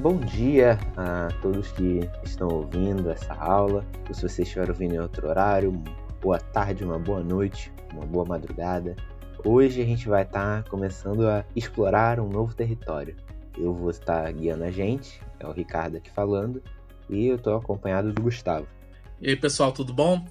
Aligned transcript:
Bom 0.00 0.16
dia 0.16 0.78
a 0.96 1.26
todos 1.42 1.72
que 1.72 2.08
estão 2.22 2.46
ouvindo 2.46 3.10
essa 3.10 3.34
aula. 3.34 3.84
Ou 4.06 4.14
se 4.14 4.22
você 4.22 4.42
estiver 4.42 4.68
ouvindo 4.68 4.94
em 4.94 5.00
outro 5.00 5.28
horário, 5.28 5.72
boa 6.20 6.38
tarde, 6.38 6.84
uma 6.84 7.00
boa 7.00 7.20
noite, 7.20 7.72
uma 7.92 8.06
boa 8.06 8.24
madrugada. 8.24 8.94
Hoje 9.44 9.82
a 9.82 9.84
gente 9.84 10.08
vai 10.08 10.22
estar 10.22 10.62
começando 10.68 11.28
a 11.28 11.44
explorar 11.56 12.20
um 12.20 12.28
novo 12.28 12.54
território. 12.54 13.16
Eu 13.56 13.74
vou 13.74 13.90
estar 13.90 14.30
guiando 14.30 14.62
a 14.62 14.70
gente, 14.70 15.20
é 15.40 15.46
o 15.48 15.50
Ricardo 15.50 15.96
aqui 15.96 16.10
falando, 16.12 16.62
e 17.10 17.26
eu 17.26 17.34
estou 17.34 17.56
acompanhado 17.56 18.12
do 18.12 18.22
Gustavo. 18.22 18.68
E 19.20 19.30
aí 19.30 19.36
pessoal, 19.36 19.72
tudo 19.72 19.92
bom? 19.92 20.24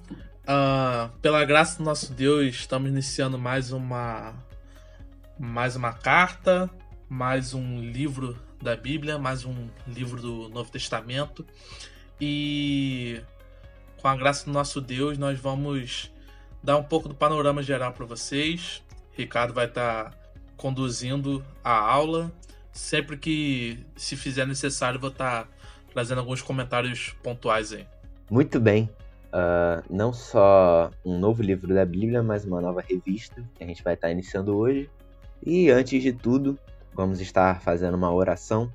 Uh, 0.44 1.10
pela 1.20 1.44
graça 1.44 1.76
do 1.76 1.84
nosso 1.84 2.14
Deus, 2.14 2.46
estamos 2.46 2.88
iniciando 2.88 3.38
mais 3.38 3.70
uma 3.70 4.32
mais 5.38 5.76
uma 5.76 5.92
carta, 5.92 6.70
mais 7.06 7.52
um 7.52 7.82
livro 7.82 8.47
da 8.62 8.76
Bíblia, 8.76 9.18
mais 9.18 9.44
um 9.44 9.68
livro 9.86 10.20
do 10.20 10.48
Novo 10.48 10.70
Testamento. 10.70 11.46
E 12.20 13.20
com 14.00 14.08
a 14.08 14.16
graça 14.16 14.44
do 14.44 14.52
nosso 14.52 14.80
Deus, 14.80 15.16
nós 15.16 15.38
vamos 15.38 16.12
dar 16.62 16.76
um 16.76 16.82
pouco 16.82 17.08
do 17.08 17.14
panorama 17.14 17.62
geral 17.62 17.92
para 17.92 18.04
vocês. 18.04 18.82
Ricardo 19.12 19.54
vai 19.54 19.66
estar 19.66 20.10
tá 20.10 20.18
conduzindo 20.56 21.44
a 21.62 21.72
aula. 21.72 22.32
Sempre 22.72 23.16
que 23.16 23.78
se 23.96 24.16
fizer 24.16 24.46
necessário, 24.46 25.00
vou 25.00 25.10
estar 25.10 25.44
tá 25.44 25.50
trazendo 25.92 26.18
alguns 26.18 26.42
comentários 26.42 27.14
pontuais 27.22 27.72
aí. 27.72 27.86
Muito 28.30 28.60
bem. 28.60 28.90
Uh, 29.28 29.82
não 29.90 30.12
só 30.12 30.90
um 31.04 31.18
novo 31.18 31.42
livro 31.42 31.74
da 31.74 31.84
Bíblia, 31.84 32.22
mas 32.22 32.44
uma 32.44 32.60
nova 32.60 32.80
revista 32.80 33.44
que 33.54 33.62
a 33.62 33.66
gente 33.66 33.82
vai 33.82 33.94
estar 33.94 34.10
iniciando 34.10 34.56
hoje. 34.56 34.88
E 35.44 35.70
antes 35.70 36.02
de 36.02 36.12
tudo, 36.12 36.58
vamos 36.98 37.20
estar 37.20 37.60
fazendo 37.60 37.94
uma 37.94 38.12
oração. 38.12 38.72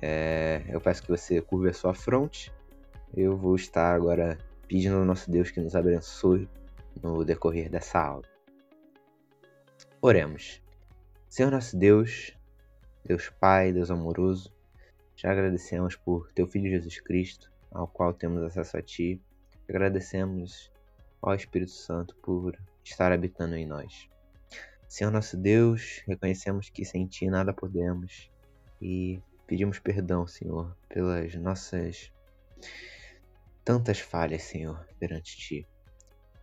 É, 0.00 0.62
eu 0.68 0.80
peço 0.80 1.02
que 1.02 1.08
você 1.08 1.42
curva 1.42 1.70
a 1.70 1.72
sua 1.72 1.92
fronte. 1.92 2.52
Eu 3.12 3.36
vou 3.36 3.56
estar 3.56 3.92
agora 3.92 4.38
pedindo 4.68 4.96
ao 4.96 5.04
nosso 5.04 5.28
Deus 5.28 5.50
que 5.50 5.60
nos 5.60 5.74
abençoe 5.74 6.48
no 7.02 7.24
decorrer 7.24 7.68
dessa 7.68 7.98
aula. 7.98 8.22
Oremos. 10.00 10.62
Senhor 11.28 11.50
nosso 11.50 11.76
Deus, 11.76 12.38
Deus 13.04 13.28
Pai, 13.40 13.72
Deus 13.72 13.90
amoroso, 13.90 14.52
te 15.16 15.26
agradecemos 15.26 15.96
por 15.96 16.30
teu 16.32 16.46
Filho 16.46 16.70
Jesus 16.70 17.00
Cristo, 17.00 17.50
ao 17.72 17.88
qual 17.88 18.14
temos 18.14 18.44
acesso 18.44 18.76
a 18.76 18.82
Ti. 18.82 19.20
Agradecemos 19.68 20.70
ao 21.20 21.34
Espírito 21.34 21.72
Santo 21.72 22.14
por 22.22 22.56
estar 22.84 23.10
habitando 23.10 23.56
em 23.56 23.66
nós. 23.66 24.08
Senhor 24.90 25.12
nosso 25.12 25.36
Deus, 25.36 26.02
reconhecemos 26.04 26.68
que 26.68 26.84
sem 26.84 27.06
Ti 27.06 27.30
nada 27.30 27.52
podemos 27.52 28.28
e 28.82 29.20
pedimos 29.46 29.78
perdão, 29.78 30.26
Senhor, 30.26 30.76
pelas 30.88 31.32
nossas 31.36 32.12
tantas 33.64 34.00
falhas, 34.00 34.42
Senhor, 34.42 34.84
perante 34.98 35.36
Ti. 35.36 35.66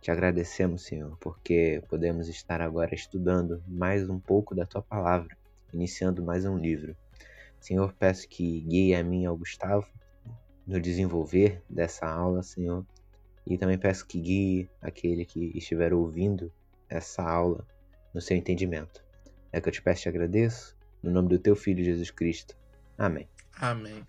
Te 0.00 0.10
agradecemos, 0.10 0.80
Senhor, 0.80 1.14
porque 1.20 1.82
podemos 1.90 2.26
estar 2.26 2.62
agora 2.62 2.94
estudando 2.94 3.62
mais 3.68 4.08
um 4.08 4.18
pouco 4.18 4.54
da 4.54 4.64
Tua 4.64 4.80
palavra, 4.80 5.36
iniciando 5.74 6.24
mais 6.24 6.46
um 6.46 6.56
livro. 6.56 6.96
Senhor, 7.60 7.92
peço 7.92 8.26
que 8.26 8.62
guie 8.62 8.94
a 8.94 9.04
mim 9.04 9.24
e 9.24 9.26
ao 9.26 9.36
Gustavo 9.36 9.86
no 10.66 10.80
desenvolver 10.80 11.62
dessa 11.68 12.06
aula, 12.06 12.42
Senhor. 12.42 12.82
E 13.46 13.58
também 13.58 13.76
peço 13.76 14.06
que 14.06 14.18
guie 14.18 14.70
aquele 14.80 15.26
que 15.26 15.52
estiver 15.54 15.92
ouvindo 15.92 16.50
essa 16.88 17.22
aula 17.22 17.66
no 18.18 18.22
seu 18.22 18.36
entendimento. 18.36 19.00
É 19.52 19.60
que 19.60 19.68
eu 19.68 19.72
te 19.72 19.80
peço 19.80 20.00
e 20.00 20.02
te 20.02 20.08
agradeço, 20.08 20.76
no 21.00 21.08
nome 21.08 21.28
do 21.28 21.38
teu 21.38 21.54
Filho 21.54 21.84
Jesus 21.84 22.10
Cristo. 22.10 22.56
Amém. 22.98 23.28
Amém. 23.60 24.04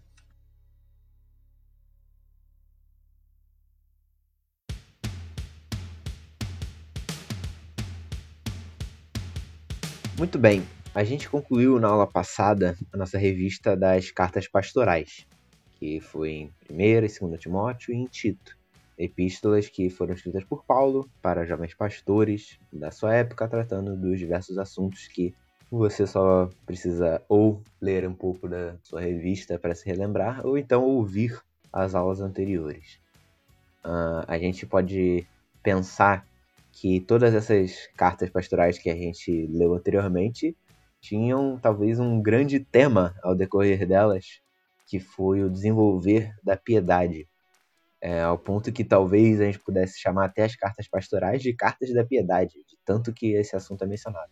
Muito 10.18 10.40
bem, 10.40 10.68
a 10.94 11.03
gente 11.03 11.30
concluiu 11.30 11.80
na 11.80 11.88
aula 11.88 12.08
passada 12.08 12.76
a 12.91 12.97
nossa 12.97 13.18
revista 13.18 13.78
das 13.78 14.09
cartas 14.09 14.47
pastorais, 14.47 15.28
que 15.76 16.02
foi 16.02 16.31
em 16.31 16.53
1 16.70 16.81
e 16.81 17.30
2 17.30 17.40
Timóteo 17.40 17.94
e 17.94 17.97
em 17.97 18.06
Tito, 18.06 18.58
epístolas 18.99 19.69
que 19.69 19.89
foram 19.89 20.13
escritas 20.13 20.43
por 20.43 20.65
Paulo 20.65 21.09
para 21.21 21.45
jovens 21.45 21.73
pastores 21.73 22.59
da 22.71 22.91
sua 22.91 23.15
época, 23.15 23.47
tratando 23.47 23.95
dos 23.95 24.19
diversos 24.19 24.57
assuntos 24.57 25.07
que 25.07 25.33
você 25.71 26.05
só 26.05 26.49
precisa 26.65 27.21
ou 27.29 27.63
ler 27.79 28.05
um 28.07 28.13
pouco 28.13 28.47
da 28.49 28.75
sua 28.83 29.01
revista 29.01 29.57
para 29.57 29.73
se 29.73 29.85
relembrar, 29.85 30.45
ou 30.45 30.57
então 30.57 30.83
ouvir 30.83 31.39
as 31.71 31.95
aulas 31.95 32.19
anteriores. 32.19 32.99
Uh, 33.85 34.25
a 34.27 34.37
gente 34.37 34.65
pode 34.65 35.25
pensar 35.63 36.25
que 36.71 36.99
todas 36.99 37.33
essas 37.33 37.87
cartas 37.95 38.29
pastorais 38.29 38.77
que 38.77 38.89
a 38.89 38.95
gente 38.95 39.47
leu 39.47 39.73
anteriormente 39.75 40.55
tinham 40.99 41.57
talvez 41.57 41.99
um 41.99 42.21
grande 42.21 42.59
tema 42.59 43.16
ao 43.23 43.35
decorrer 43.35 43.87
delas, 43.87 44.41
que 44.87 44.99
foi 44.99 45.43
o 45.43 45.49
desenvolver 45.49 46.33
da 46.43 46.57
piedade. 46.57 47.27
É, 48.01 48.21
ao 48.21 48.37
ponto 48.37 48.71
que 48.71 48.83
talvez 48.83 49.41
a 49.41 49.45
gente 49.45 49.59
pudesse 49.59 49.99
chamar 49.99 50.25
até 50.25 50.45
as 50.45 50.55
cartas 50.55 50.87
pastorais 50.87 51.41
de 51.41 51.53
cartas 51.53 51.93
da 51.93 52.03
piedade, 52.03 52.53
de 52.67 52.77
tanto 52.85 53.11
que 53.11 53.33
esse 53.33 53.55
assunto 53.55 53.83
é 53.83 53.87
mencionado. 53.87 54.31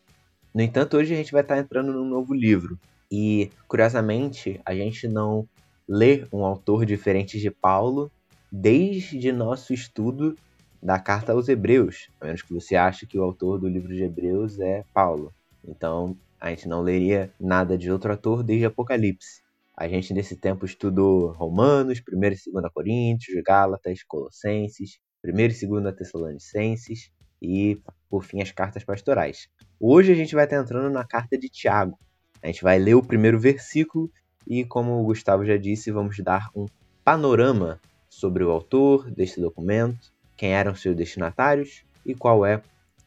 No 0.53 0.61
entanto, 0.61 0.97
hoje 0.97 1.13
a 1.13 1.17
gente 1.17 1.31
vai 1.31 1.41
estar 1.41 1.57
entrando 1.57 1.91
num 1.91 2.05
novo 2.05 2.33
livro. 2.33 2.79
E, 3.11 3.51
curiosamente, 3.67 4.59
a 4.65 4.73
gente 4.73 5.07
não 5.07 5.47
lê 5.87 6.25
um 6.31 6.43
autor 6.43 6.85
diferente 6.85 7.39
de 7.39 7.51
Paulo 7.51 8.11
desde 8.51 9.31
nosso 9.31 9.73
estudo 9.73 10.35
da 10.81 10.99
carta 10.99 11.31
aos 11.31 11.49
Hebreus, 11.49 12.09
a 12.19 12.25
menos 12.25 12.41
que 12.41 12.53
você 12.53 12.75
ache 12.75 13.05
que 13.05 13.17
o 13.17 13.23
autor 13.23 13.59
do 13.59 13.67
livro 13.67 13.93
de 13.93 14.03
Hebreus 14.03 14.59
é 14.59 14.83
Paulo. 14.93 15.33
Então, 15.67 16.15
a 16.39 16.49
gente 16.49 16.67
não 16.67 16.81
leria 16.81 17.31
nada 17.39 17.77
de 17.77 17.91
outro 17.91 18.11
autor 18.11 18.43
desde 18.43 18.65
Apocalipse. 18.65 19.41
A 19.79 19.87
gente 19.87 20.11
nesse 20.11 20.35
tempo 20.35 20.65
estudou 20.65 21.31
Romanos, 21.33 22.01
1 22.11 22.15
e 22.15 22.51
2 22.51 22.73
Coríntios, 22.73 23.43
Gálatas, 23.45 24.01
Colossenses, 24.01 24.97
1 25.23 25.29
e 25.29 25.67
2 25.67 25.95
Tessalonicenses 25.95 27.11
e, 27.39 27.79
por 28.09 28.23
fim, 28.23 28.41
as 28.41 28.51
cartas 28.51 28.83
pastorais. 28.83 29.47
Hoje 29.79 30.11
a 30.11 30.15
gente 30.15 30.33
vai 30.33 30.45
estar 30.45 30.57
entrando 30.57 30.91
na 30.91 31.05
carta 31.05 31.37
de 31.37 31.47
Tiago. 31.47 31.95
A 32.41 32.47
gente 32.47 32.63
vai 32.63 32.79
ler 32.79 32.95
o 32.95 33.03
primeiro 33.03 33.39
versículo 33.39 34.11
e, 34.47 34.65
como 34.65 34.99
o 34.99 35.03
Gustavo 35.03 35.45
já 35.45 35.57
disse, 35.57 35.91
vamos 35.91 36.17
dar 36.23 36.49
um 36.55 36.65
panorama 37.03 37.79
sobre 38.09 38.43
o 38.43 38.49
autor 38.49 39.11
deste 39.11 39.39
documento, 39.39 40.11
quem 40.35 40.53
eram 40.53 40.73
seus 40.73 40.95
destinatários 40.95 41.83
e 42.03 42.15
qual 42.15 42.43
é 42.43 42.63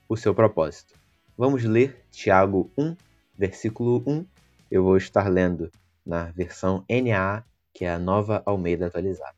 o 0.09 0.17
seu 0.17 0.33
propósito. 0.33 0.95
Vamos 1.37 1.65
ler 1.65 2.05
Tiago 2.13 2.71
1, 2.79 2.95
versículo 3.37 4.05
1. 4.07 4.25
Eu 4.71 4.85
vou 4.85 4.97
estar 4.97 5.29
lendo 5.29 5.69
na 6.05 6.25
versão 6.33 6.84
NA, 6.88 7.44
que 7.72 7.84
é 7.84 7.91
a 7.91 7.99
nova 7.99 8.43
Almeida 8.44 8.87
atualizada. 8.87 9.37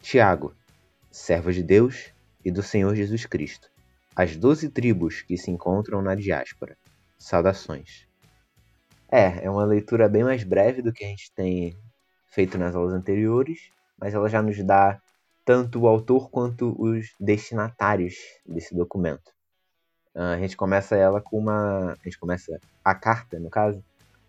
Tiago, 0.00 0.54
servo 1.10 1.52
de 1.52 1.62
Deus 1.62 2.12
e 2.44 2.50
do 2.50 2.62
Senhor 2.62 2.94
Jesus 2.94 3.26
Cristo, 3.26 3.70
as 4.14 4.36
doze 4.36 4.68
tribos 4.68 5.22
que 5.22 5.36
se 5.36 5.50
encontram 5.50 6.02
na 6.02 6.14
diáspora. 6.14 6.76
Saudações. 7.18 8.06
É, 9.10 9.44
é 9.44 9.50
uma 9.50 9.64
leitura 9.64 10.08
bem 10.08 10.24
mais 10.24 10.44
breve 10.44 10.82
do 10.82 10.92
que 10.92 11.04
a 11.04 11.08
gente 11.08 11.32
tem 11.32 11.76
feito 12.28 12.58
nas 12.58 12.74
aulas 12.74 12.92
anteriores, 12.92 13.70
mas 13.98 14.14
ela 14.14 14.28
já 14.28 14.42
nos 14.42 14.62
dá 14.64 15.00
tanto 15.44 15.80
o 15.80 15.86
autor 15.86 16.28
quanto 16.28 16.74
os 16.78 17.14
destinatários 17.18 18.14
desse 18.44 18.74
documento. 18.74 19.30
Uh, 20.14 20.34
a 20.34 20.38
gente 20.38 20.56
começa 20.56 20.96
ela 20.96 21.20
com 21.20 21.38
uma. 21.38 21.92
A 21.92 22.04
gente 22.04 22.18
começa 22.18 22.58
a 22.84 22.94
carta, 22.94 23.38
no 23.38 23.48
caso, 23.48 23.84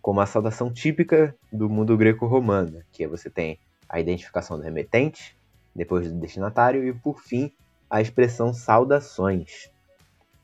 com 0.07 0.11
uma 0.11 0.25
saudação 0.25 0.71
típica 0.71 1.35
do 1.51 1.69
mundo 1.69 1.97
greco-romano, 1.97 2.81
que 2.93 3.03
é 3.03 3.07
você 3.09 3.29
tem 3.29 3.59
a 3.89 3.99
identificação 3.99 4.55
do 4.55 4.63
remetente, 4.63 5.35
depois 5.75 6.09
do 6.09 6.17
destinatário 6.17 6.87
e, 6.87 6.93
por 6.93 7.19
fim, 7.19 7.51
a 7.89 7.99
expressão 7.99 8.53
saudações. 8.53 9.69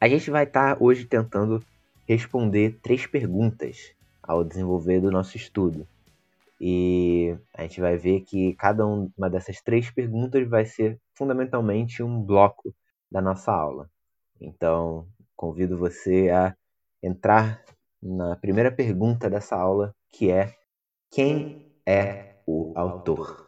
A 0.02 0.10
gente 0.10 0.30
vai 0.30 0.44
estar 0.44 0.76
tá 0.76 0.84
hoje 0.84 1.06
tentando 1.06 1.64
responder 2.06 2.78
três 2.84 3.08
perguntas 3.08 3.94
ao 4.22 4.44
desenvolver 4.44 5.00
do 5.00 5.10
nosso 5.10 5.38
estudo. 5.38 5.88
E 6.60 7.34
a 7.54 7.62
gente 7.62 7.80
vai 7.80 7.96
ver 7.96 8.20
que 8.20 8.56
cada 8.56 8.86
uma 8.86 9.30
dessas 9.30 9.62
três 9.62 9.90
perguntas 9.90 10.46
vai 10.46 10.66
ser 10.66 11.00
fundamentalmente 11.16 12.04
um 12.04 12.22
bloco 12.22 12.76
da 13.10 13.22
nossa 13.22 13.54
aula. 13.54 13.90
Então, 14.42 15.08
convido 15.38 15.78
você 15.78 16.30
a 16.32 16.54
entrar 17.02 17.64
na 18.04 18.36
primeira 18.36 18.70
pergunta 18.70 19.30
dessa 19.30 19.56
aula, 19.56 19.96
que 20.12 20.30
é: 20.30 20.54
quem 21.10 21.72
é 21.88 22.36
o 22.46 22.74
autor? 22.76 23.48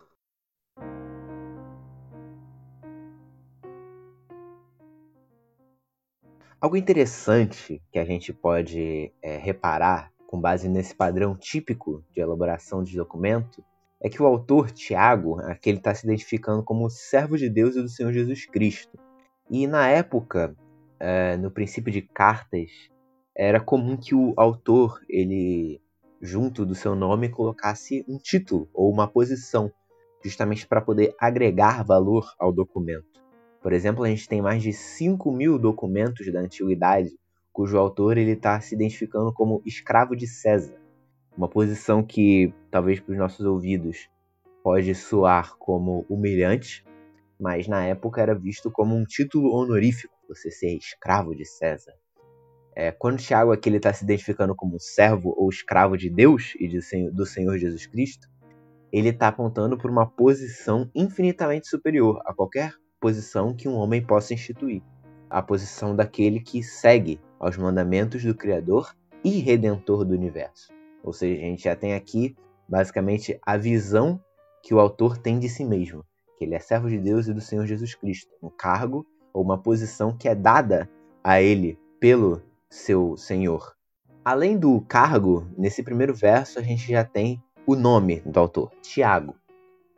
Algo 6.61 6.77
interessante 6.77 7.83
que 7.91 7.99
a 7.99 8.05
gente 8.05 8.31
pode 8.31 9.11
é, 9.21 9.37
reparar 9.37 10.11
com 10.25 10.39
base 10.39 10.69
nesse 10.69 10.95
padrão 10.95 11.35
típico 11.35 12.03
de 12.11 12.21
elaboração 12.21 12.81
de 12.81 12.95
documento, 12.95 13.63
é 14.01 14.09
que 14.09 14.21
o 14.21 14.25
autor, 14.25 14.71
Tiago, 14.71 15.39
aqui 15.41 15.69
ele 15.69 15.77
está 15.77 15.93
se 15.93 16.05
identificando 16.05 16.63
como 16.63 16.89
servo 16.89 17.37
de 17.37 17.49
Deus 17.49 17.75
e 17.75 17.81
do 17.81 17.89
Senhor 17.89 18.11
Jesus 18.11 18.45
Cristo. 18.45 18.97
E 19.49 19.67
na 19.67 19.87
época, 19.87 20.55
é, 20.99 21.37
no 21.37 21.51
princípio 21.51 21.91
de 21.91 22.01
cartas, 22.01 22.71
era 23.35 23.59
comum 23.59 23.97
que 23.97 24.15
o 24.15 24.33
autor, 24.37 25.01
ele, 25.09 25.81
junto 26.21 26.65
do 26.65 26.73
seu 26.73 26.95
nome, 26.95 27.29
colocasse 27.29 28.05
um 28.07 28.17
título 28.17 28.69
ou 28.73 28.91
uma 28.91 29.07
posição, 29.07 29.71
justamente 30.23 30.65
para 30.65 30.81
poder 30.81 31.13
agregar 31.19 31.83
valor 31.83 32.25
ao 32.39 32.53
documento. 32.53 33.05
Por 33.61 33.73
exemplo, 33.73 34.03
a 34.03 34.09
gente 34.09 34.29
tem 34.29 34.41
mais 34.41 34.63
de 34.63 34.71
5 34.71 35.31
mil 35.31 35.59
documentos 35.59 36.31
da 36.31 36.39
antiguidade 36.39 37.11
cujo 37.51 37.77
autor 37.77 38.17
ele 38.17 38.31
está 38.31 38.59
se 38.59 38.75
identificando 38.75 39.33
como 39.33 39.61
escravo 39.65 40.13
de 40.13 40.27
César, 40.27 40.77
uma 41.37 41.47
posição 41.47 42.03
que 42.03 42.53
talvez 42.69 42.99
para 42.99 43.13
os 43.13 43.17
nossos 43.17 43.45
ouvidos 43.45 44.09
pode 44.61 44.93
soar 44.93 45.55
como 45.57 46.05
humilhante, 46.09 46.85
mas 47.39 47.67
na 47.67 47.85
época 47.85 48.21
era 48.21 48.35
visto 48.35 48.69
como 48.69 48.95
um 48.95 49.05
título 49.05 49.53
honorífico, 49.53 50.13
você 50.27 50.51
ser 50.51 50.75
escravo 50.75 51.33
de 51.33 51.45
César. 51.45 51.93
É, 52.75 52.91
quando 52.91 53.19
Tiago 53.19 53.53
aqui 53.53 53.69
está 53.69 53.93
se 53.93 54.03
identificando 54.03 54.53
como 54.53 54.79
servo 54.79 55.33
ou 55.37 55.49
escravo 55.49 55.97
de 55.97 56.09
Deus 56.09 56.53
e 56.59 56.67
de, 56.67 56.79
do 57.11 57.25
Senhor 57.25 57.57
Jesus 57.57 57.87
Cristo, 57.87 58.27
ele 58.91 59.09
está 59.09 59.29
apontando 59.29 59.77
para 59.77 59.89
uma 59.89 60.05
posição 60.05 60.89
infinitamente 60.93 61.67
superior 61.69 62.21
a 62.25 62.33
qualquer 62.33 62.73
posição 62.99 63.55
que 63.55 63.69
um 63.69 63.75
homem 63.75 64.05
possa 64.05 64.33
instituir 64.33 64.81
a 65.29 65.41
posição 65.41 65.95
daquele 65.95 66.39
que 66.39 66.61
segue 66.61 67.19
aos 67.39 67.57
mandamentos 67.57 68.23
do 68.23 68.35
Criador 68.35 68.93
e 69.23 69.39
Redentor 69.39 70.05
do 70.05 70.13
universo. 70.13 70.71
Ou 71.03 71.13
seja, 71.13 71.41
a 71.41 71.45
gente 71.45 71.63
já 71.63 71.75
tem 71.75 71.93
aqui 71.93 72.35
basicamente 72.67 73.39
a 73.41 73.57
visão 73.57 74.19
que 74.61 74.73
o 74.73 74.79
autor 74.79 75.17
tem 75.17 75.39
de 75.39 75.47
si 75.47 75.63
mesmo, 75.63 76.03
que 76.37 76.45
ele 76.45 76.55
é 76.55 76.59
servo 76.59 76.89
de 76.89 76.97
Deus 76.97 77.27
e 77.27 77.33
do 77.33 77.41
Senhor 77.41 77.65
Jesus 77.65 77.95
Cristo, 77.95 78.31
um 78.41 78.49
cargo 78.49 79.05
ou 79.33 79.43
uma 79.43 79.57
posição 79.57 80.15
que 80.15 80.27
é 80.27 80.35
dada 80.35 80.89
a 81.23 81.41
ele 81.41 81.77
pelo 81.99 82.41
seu 82.69 83.15
Senhor. 83.17 83.75
Além 84.23 84.57
do 84.57 84.81
cargo, 84.81 85.47
nesse 85.57 85.83
primeiro 85.83 86.13
verso 86.13 86.59
a 86.59 86.61
gente 86.61 86.91
já 86.91 87.03
tem 87.03 87.41
o 87.65 87.75
nome 87.75 88.21
do 88.25 88.39
autor, 88.39 88.71
Tiago. 88.81 89.35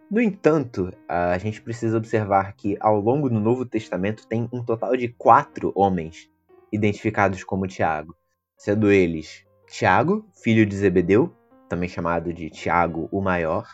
No 0.10 0.22
entanto, 0.22 0.94
a 1.08 1.38
gente 1.38 1.62
precisa 1.62 1.98
observar 1.98 2.54
que 2.54 2.78
ao 2.80 3.00
longo 3.00 3.30
do 3.30 3.40
Novo 3.40 3.66
Testamento 3.66 4.26
tem 4.26 4.48
um 4.54 4.64
total 4.64 4.96
de 4.96 5.10
quatro 5.10 5.74
homens 5.76 6.30
identificados 6.72 7.44
como 7.44 7.68
Tiago, 7.68 8.16
sendo 8.58 8.90
eles 8.90 9.46
Tiago, 9.68 10.26
filho 10.42 10.66
de 10.66 10.76
Zebedeu, 10.76 11.34
também 11.68 11.90
chamado 11.90 12.34
de 12.34 12.50
Tiago 12.50 13.10
o 13.12 13.22
Maior, 13.22 13.68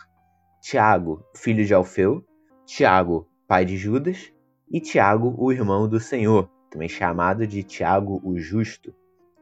Tiago, 0.60 1.24
filho 1.36 1.64
de 1.64 1.72
Alfeu, 1.72 2.24
Tiago, 2.66 3.28
pai 3.46 3.64
de 3.64 3.76
Judas, 3.76 4.32
e 4.68 4.80
Tiago, 4.80 5.34
o 5.38 5.52
irmão 5.52 5.88
do 5.88 6.00
Senhor, 6.00 6.50
também 6.74 6.88
chamado 6.88 7.46
de 7.46 7.62
Tiago 7.62 8.20
o 8.24 8.36
Justo. 8.36 8.92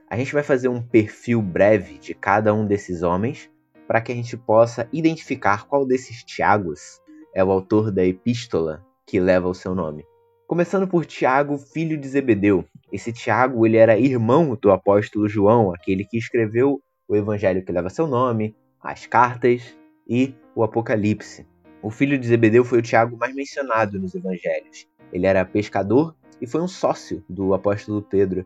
A 0.09 0.17
gente 0.17 0.35
vai 0.35 0.43
fazer 0.43 0.69
um 0.69 0.83
perfil 0.83 1.41
breve 1.41 1.99
de 1.99 2.13
cada 2.13 2.53
um 2.53 2.67
desses 2.67 3.03
homens 3.03 3.51
para 3.89 4.03
que 4.03 4.13
a 4.13 4.15
gente 4.15 4.37
possa 4.37 4.87
identificar 4.93 5.67
qual 5.67 5.87
desses 5.87 6.23
Tiagos 6.23 7.01
é 7.35 7.43
o 7.43 7.51
autor 7.51 7.91
da 7.91 8.05
epístola 8.05 8.85
que 9.07 9.19
leva 9.19 9.49
o 9.49 9.55
seu 9.55 9.75
nome. 9.75 10.05
Começando 10.47 10.87
por 10.87 11.07
Tiago, 11.07 11.57
filho 11.57 11.97
de 11.97 12.07
Zebedeu. 12.07 12.67
Esse 12.93 13.11
Tiago 13.11 13.65
ele 13.65 13.79
era 13.79 13.99
irmão 13.99 14.55
do 14.55 14.71
apóstolo 14.71 15.27
João, 15.27 15.73
aquele 15.73 16.05
que 16.05 16.19
escreveu 16.19 16.83
o 17.09 17.17
evangelho 17.17 17.65
que 17.65 17.73
leva 17.73 17.89
seu 17.89 18.07
nome, 18.07 18.55
as 18.79 19.07
cartas 19.07 19.75
e 20.07 20.35
o 20.55 20.63
Apocalipse. 20.63 21.47
O 21.83 21.91
filho 21.91 22.19
de 22.19 22.27
Zebedeu 22.27 22.63
foi 22.63 22.81
o 22.81 22.83
Tiago 22.83 23.17
mais 23.17 23.35
mencionado 23.35 23.99
nos 23.99 24.15
evangelhos. 24.15 24.87
Ele 25.11 25.27
era 25.27 25.47
pescador 25.47 26.15
e 26.43 26.47
foi 26.47 26.61
um 26.61 26.67
sócio 26.67 27.25
do 27.29 27.55
apóstolo 27.55 28.03
Pedro 28.03 28.45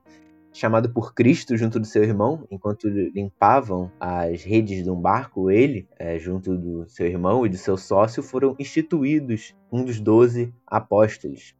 chamado 0.52 0.90
por 0.90 1.14
Cristo 1.14 1.56
junto 1.56 1.80
do 1.80 1.86
seu 1.86 2.02
irmão, 2.02 2.46
enquanto 2.50 2.88
limpavam 2.88 3.90
as 3.98 4.42
redes 4.42 4.84
de 4.84 4.90
um 4.90 5.00
barco, 5.00 5.50
ele, 5.50 5.88
é, 5.98 6.18
junto 6.18 6.56
do 6.56 6.88
seu 6.88 7.06
irmão 7.06 7.44
e 7.44 7.48
do 7.48 7.56
seu 7.56 7.76
sócio, 7.76 8.22
foram 8.22 8.54
instituídos 8.58 9.54
um 9.72 9.82
dos 9.82 9.98
doze 9.98 10.52
apóstolos. 10.66 11.54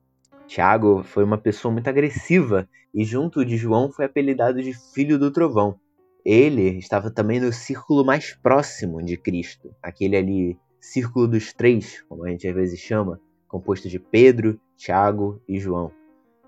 Tiago 0.47 1.03
foi 1.05 1.25
uma 1.25 1.39
pessoa 1.39 1.73
muito 1.73 1.89
agressiva 1.89 2.69
e, 2.95 3.05
junto 3.05 3.45
de 3.45 3.57
João, 3.57 3.91
foi 3.91 4.05
apelidado 4.05 4.63
de 4.63 4.73
Filho 4.95 5.19
do 5.19 5.31
Trovão. 5.31 5.79
Ele 6.25 6.79
estava 6.79 7.11
também 7.11 7.41
no 7.41 7.53
círculo 7.53 8.05
mais 8.05 8.35
próximo 8.35 9.03
de 9.03 9.17
Cristo, 9.17 9.75
aquele 9.83 10.17
ali, 10.17 10.59
círculo 10.81 11.27
dos 11.27 11.53
três, 11.53 12.03
como 12.09 12.25
a 12.25 12.31
gente 12.31 12.47
às 12.47 12.55
vezes 12.55 12.79
chama, 12.79 13.21
composto 13.49 13.89
de 13.89 13.99
Pedro, 13.99 14.59
Tiago 14.77 15.41
e 15.49 15.59
João. 15.59 15.93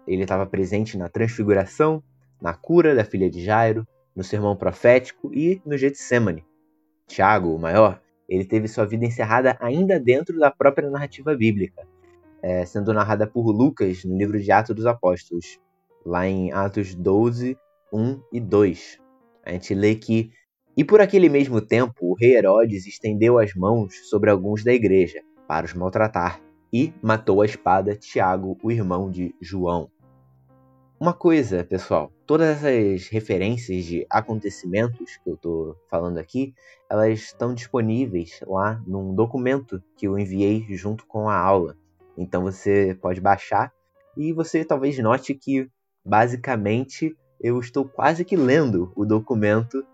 Ele 0.08 0.22
estava 0.22 0.46
presente 0.46 0.96
na 0.96 1.08
transfiguração, 1.08 2.02
na 2.40 2.54
cura 2.54 2.94
da 2.94 3.04
filha 3.04 3.30
de 3.30 3.44
Jairo, 3.44 3.86
no 4.16 4.24
sermão 4.24 4.56
profético 4.56 5.30
e 5.34 5.60
no 5.64 5.76
Getsemane. 5.76 6.44
Tiago, 7.06 7.54
o 7.54 7.58
maior, 7.58 8.00
ele 8.28 8.44
teve 8.44 8.68
sua 8.68 8.84
vida 8.84 9.04
encerrada 9.04 9.56
ainda 9.60 10.00
dentro 10.00 10.38
da 10.38 10.50
própria 10.50 10.90
narrativa 10.90 11.34
bíblica, 11.36 11.86
é, 12.42 12.64
sendo 12.64 12.92
narrada 12.92 13.26
por 13.26 13.50
Lucas 13.50 14.04
no 14.04 14.16
livro 14.16 14.40
de 14.40 14.50
Atos 14.50 14.74
dos 14.74 14.86
Apóstolos, 14.86 15.60
lá 16.04 16.26
em 16.26 16.52
Atos 16.52 16.94
12, 16.94 17.56
1 17.92 18.20
e 18.32 18.40
2. 18.40 18.98
A 19.44 19.52
gente 19.52 19.74
lê 19.74 19.94
que, 19.94 20.30
e 20.76 20.84
por 20.84 21.00
aquele 21.00 21.28
mesmo 21.28 21.60
tempo, 21.60 21.94
o 22.00 22.14
rei 22.14 22.36
Herodes 22.36 22.86
estendeu 22.86 23.38
as 23.38 23.54
mãos 23.54 24.08
sobre 24.08 24.30
alguns 24.30 24.64
da 24.64 24.72
igreja 24.72 25.20
para 25.46 25.66
os 25.66 25.74
maltratar 25.74 26.40
e 26.72 26.92
matou 27.02 27.40
a 27.42 27.46
espada 27.46 27.96
Tiago, 27.96 28.58
o 28.62 28.70
irmão 28.70 29.10
de 29.10 29.34
João. 29.40 29.90
Uma 31.00 31.14
coisa, 31.14 31.62
pessoal, 31.62 32.10
todas 32.26 32.64
essas 32.64 33.06
referências 33.06 33.84
de 33.84 34.04
acontecimentos 34.10 35.16
que 35.22 35.30
eu 35.30 35.34
estou 35.34 35.76
falando 35.88 36.18
aqui, 36.18 36.52
elas 36.90 37.20
estão 37.20 37.54
disponíveis 37.54 38.40
lá 38.44 38.82
num 38.84 39.14
documento 39.14 39.80
que 39.96 40.08
eu 40.08 40.18
enviei 40.18 40.66
junto 40.70 41.06
com 41.06 41.28
a 41.28 41.36
aula. 41.36 41.76
Então 42.16 42.42
você 42.42 42.98
pode 43.00 43.20
baixar 43.20 43.72
e 44.16 44.32
você 44.32 44.64
talvez 44.64 44.98
note 44.98 45.34
que 45.34 45.70
basicamente 46.04 47.16
eu 47.40 47.60
estou 47.60 47.84
quase 47.84 48.24
que 48.24 48.34
lendo 48.34 48.92
o 48.96 49.06
documento 49.06 49.86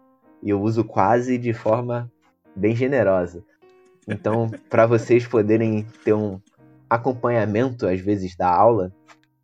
e 0.42 0.48
eu 0.48 0.62
uso 0.62 0.84
quase 0.84 1.36
de 1.36 1.52
forma 1.52 2.10
bem 2.56 2.74
generosa. 2.74 3.44
Então, 4.08 4.50
para 4.70 4.86
vocês 4.86 5.26
poderem 5.26 5.86
ter 6.02 6.14
um 6.14 6.40
acompanhamento 6.88 7.86
às 7.86 8.00
vezes 8.00 8.34
da 8.34 8.48
aula, 8.48 8.90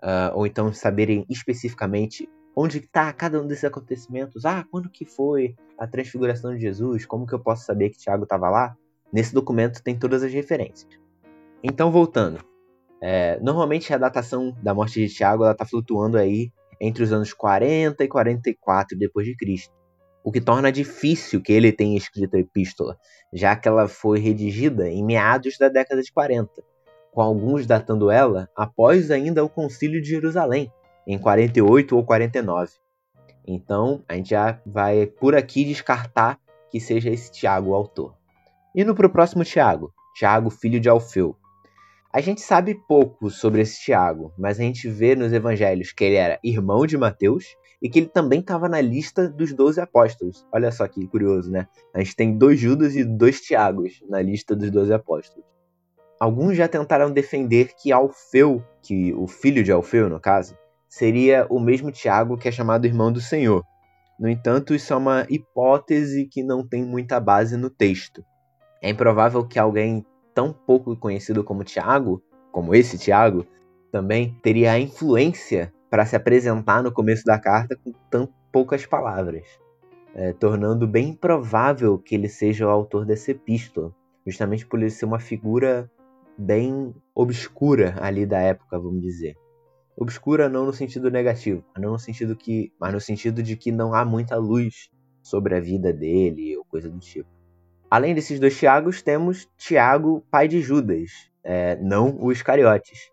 uh, 0.02 0.35
ou 0.35 0.47
então 0.47 0.73
saberem 0.73 1.25
especificamente 1.28 2.28
onde 2.54 2.78
está 2.78 3.12
cada 3.12 3.40
um 3.40 3.47
desses 3.47 3.64
acontecimentos. 3.64 4.45
Ah, 4.45 4.64
quando 4.71 4.90
que 4.90 5.04
foi 5.04 5.54
a 5.78 5.87
transfiguração 5.87 6.54
de 6.54 6.61
Jesus? 6.61 7.07
Como 7.07 7.26
que 7.26 7.35
eu 7.35 7.40
posso 7.40 7.64
saber 7.64 7.90
que 7.90 7.99
Tiago 7.99 8.25
estava 8.25 8.50
lá? 8.50 8.76
Nesse 9.12 9.33
documento 9.35 9.83
tem 9.83 9.99
todas 9.99 10.23
as 10.23 10.33
referências. 10.33 10.99
Então, 11.62 11.90
voltando. 11.90 12.38
É, 13.02 13.40
normalmente 13.40 13.92
a 13.95 13.99
datação 13.99 14.54
da 14.62 14.75
morte 14.75 15.00
de 15.00 15.12
Tiago 15.12 15.49
está 15.50 15.64
flutuando 15.64 16.19
aí 16.19 16.52
entre 16.80 17.02
os 17.02 17.12
anos 17.12 17.33
40 17.33 18.04
e 18.04 18.09
44 18.09 18.99
depois 18.99 19.26
de 19.26 19.35
Cristo, 19.35 19.73
o 20.23 20.30
que 20.30 20.40
torna 20.40 20.71
difícil 20.71 21.42
que 21.42 21.52
ele 21.52 21.73
tenha 21.73 21.97
escrito 21.97 22.37
a 22.37 22.40
epístola, 22.40 22.97
já 23.33 23.57
que 23.57 23.66
ela 23.66 23.88
foi 23.88 24.19
redigida 24.19 24.88
em 24.88 25.04
meados 25.04 25.57
da 25.59 25.69
década 25.69 26.02
de 26.02 26.12
40 26.12 26.50
com 27.12 27.21
alguns 27.21 27.67
datando 27.67 28.11
ela 28.11 28.49
após 28.57 29.11
ainda 29.11 29.45
o 29.45 29.49
Concílio 29.49 30.00
de 30.00 30.09
Jerusalém, 30.09 30.73
em 31.07 31.19
48 31.19 31.97
ou 31.97 32.05
49. 32.05 32.73
Então, 33.47 34.05
a 34.09 34.14
gente 34.14 34.31
já 34.31 34.61
vai 34.64 35.07
por 35.07 35.35
aqui 35.35 35.64
descartar 35.64 36.38
que 36.71 36.79
seja 36.79 37.11
esse 37.11 37.33
Tiago 37.33 37.71
o 37.71 37.75
autor. 37.75 38.14
Indo 38.75 38.95
para 38.95 39.07
o 39.07 39.11
próximo 39.11 39.45
Tiago, 39.45 39.93
Tiago, 40.14 40.50
filho 40.50 40.79
de 40.79 40.88
Alfeu. 40.88 41.37
A 42.12 42.21
gente 42.21 42.40
sabe 42.40 42.75
pouco 42.88 43.31
sobre 43.31 43.62
esse 43.62 43.81
Tiago, 43.81 44.33
mas 44.38 44.59
a 44.59 44.62
gente 44.62 44.88
vê 44.88 45.14
nos 45.14 45.33
evangelhos 45.33 45.93
que 45.93 46.05
ele 46.05 46.17
era 46.17 46.40
irmão 46.43 46.87
de 46.87 46.97
Mateus 46.97 47.45
e 47.83 47.88
que 47.88 48.00
ele 48.00 48.09
também 48.09 48.40
estava 48.40 48.69
na 48.69 48.81
lista 48.81 49.29
dos 49.29 49.52
doze 49.52 49.81
apóstolos. 49.81 50.47
Olha 50.52 50.71
só 50.71 50.87
que 50.87 51.07
curioso, 51.07 51.50
né? 51.50 51.67
A 51.95 51.99
gente 52.00 52.14
tem 52.14 52.37
dois 52.37 52.59
Judas 52.59 52.95
e 52.95 53.05
dois 53.05 53.40
Tiagos 53.40 54.02
na 54.09 54.21
lista 54.21 54.55
dos 54.55 54.71
doze 54.71 54.93
apóstolos. 54.93 55.45
Alguns 56.21 56.55
já 56.55 56.69
tentaram 56.69 57.11
defender 57.11 57.73
que 57.75 57.91
Alfeu, 57.91 58.62
que 58.83 59.15
o 59.15 59.27
filho 59.27 59.65
de 59.65 59.73
Alfeu, 59.73 60.11
no 60.11 60.21
caso, 60.21 60.55
seria 60.87 61.47
o 61.49 61.59
mesmo 61.59 61.91
Tiago 61.91 62.37
que 62.37 62.47
é 62.47 62.53
chamado 62.53 62.85
irmão 62.85 63.11
do 63.11 63.23
Senhor. 63.23 63.65
No 64.19 64.29
entanto, 64.29 64.75
isso 64.75 64.93
é 64.93 64.97
uma 64.97 65.27
hipótese 65.31 66.27
que 66.27 66.43
não 66.43 66.67
tem 66.67 66.85
muita 66.85 67.19
base 67.19 67.57
no 67.57 67.71
texto. 67.71 68.23
É 68.83 68.91
improvável 68.91 69.47
que 69.49 69.59
alguém 69.59 70.05
tão 70.35 70.53
pouco 70.53 70.95
conhecido 70.95 71.43
como 71.43 71.65
Tiago, 71.65 72.23
como 72.53 72.75
esse 72.75 72.99
Tiago, 72.99 73.47
também 73.91 74.39
teria 74.43 74.73
a 74.73 74.79
influência 74.79 75.73
para 75.89 76.05
se 76.05 76.15
apresentar 76.15 76.83
no 76.83 76.93
começo 76.93 77.25
da 77.25 77.39
carta 77.39 77.77
com 77.83 77.93
tão 78.11 78.29
poucas 78.53 78.85
palavras. 78.85 79.47
é, 80.15 80.33
tornando 80.33 80.87
bem 80.87 81.11
improvável 81.11 81.99
que 81.99 82.15
ele 82.15 82.29
seja 82.29 82.67
o 82.67 82.71
autor 82.71 83.05
dessa 83.07 83.31
epístola, 83.31 83.95
justamente 84.27 84.67
por 84.67 84.81
ele 84.81 84.91
ser 84.91 85.05
uma 85.05 85.21
figura 85.21 85.91
bem 86.40 86.94
obscura 87.14 87.97
ali 88.00 88.25
da 88.25 88.38
época, 88.38 88.78
vamos 88.78 89.02
dizer. 89.02 89.37
Obscura 89.97 90.49
não 90.49 90.64
no 90.64 90.73
sentido 90.73 91.11
negativo, 91.11 91.62
não 91.76 91.92
no 91.92 91.99
sentido 91.99 92.35
que, 92.35 92.73
mas 92.80 92.92
no 92.92 93.00
sentido 93.00 93.42
de 93.42 93.56
que 93.56 93.70
não 93.70 93.92
há 93.92 94.04
muita 94.04 94.37
luz 94.37 94.88
sobre 95.23 95.54
a 95.54 95.61
vida 95.61 95.92
dele 95.92 96.56
ou 96.56 96.64
coisa 96.64 96.88
do 96.88 96.99
tipo. 96.99 97.28
Além 97.90 98.14
desses 98.14 98.40
dois 98.40 98.56
Tiagos, 98.56 99.02
temos 99.02 99.47
Tiago, 99.59 100.25
pai 100.30 100.49
de 100.49 100.62
Judas, 100.62 101.11
é, 101.44 101.76
não 101.76 102.16
o 102.18 102.32
Iscariotes. 102.32 103.11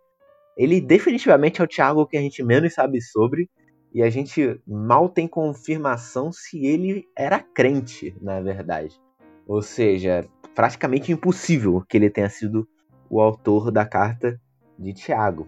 Ele 0.55 0.79
definitivamente 0.79 1.59
é 1.59 1.63
o 1.63 1.67
Tiago 1.67 2.07
que 2.07 2.15
a 2.15 2.21
gente 2.21 2.41
menos 2.43 2.73
sabe 2.73 3.01
sobre, 3.01 3.49
e 3.93 4.01
a 4.01 4.09
gente 4.09 4.61
mal 4.65 5.09
tem 5.09 5.27
confirmação 5.27 6.31
se 6.31 6.65
ele 6.65 7.05
era 7.17 7.39
crente, 7.39 8.15
na 8.21 8.39
verdade. 8.39 8.97
Ou 9.45 9.61
seja, 9.61 10.25
praticamente 10.55 11.11
impossível 11.11 11.83
que 11.87 11.97
ele 11.97 12.09
tenha 12.09 12.29
sido 12.29 12.67
o 13.09 13.21
autor 13.21 13.71
da 13.71 13.85
carta 13.85 14.39
de 14.77 14.93
Tiago. 14.93 15.47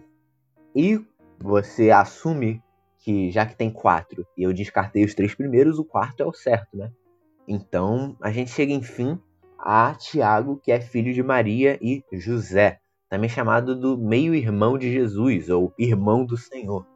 E 0.74 1.00
você 1.38 1.90
assume 1.90 2.62
que, 2.98 3.30
já 3.30 3.46
que 3.46 3.56
tem 3.56 3.70
quatro 3.70 4.26
e 4.36 4.42
eu 4.42 4.52
descartei 4.52 5.04
os 5.04 5.14
três 5.14 5.34
primeiros, 5.34 5.78
o 5.78 5.84
quarto 5.84 6.22
é 6.22 6.26
o 6.26 6.32
certo, 6.32 6.76
né? 6.76 6.90
Então 7.48 8.16
a 8.20 8.30
gente 8.30 8.50
chega, 8.50 8.72
enfim, 8.72 9.18
a 9.58 9.94
Tiago, 9.94 10.60
que 10.62 10.70
é 10.70 10.80
filho 10.80 11.12
de 11.12 11.22
Maria 11.22 11.78
e 11.82 12.04
José, 12.12 12.78
também 13.08 13.28
chamado 13.28 13.78
do 13.78 13.98
meio-irmão 13.98 14.78
de 14.78 14.90
Jesus 14.90 15.48
ou 15.48 15.72
irmão 15.78 16.24
do 16.24 16.36
Senhor. 16.36 16.86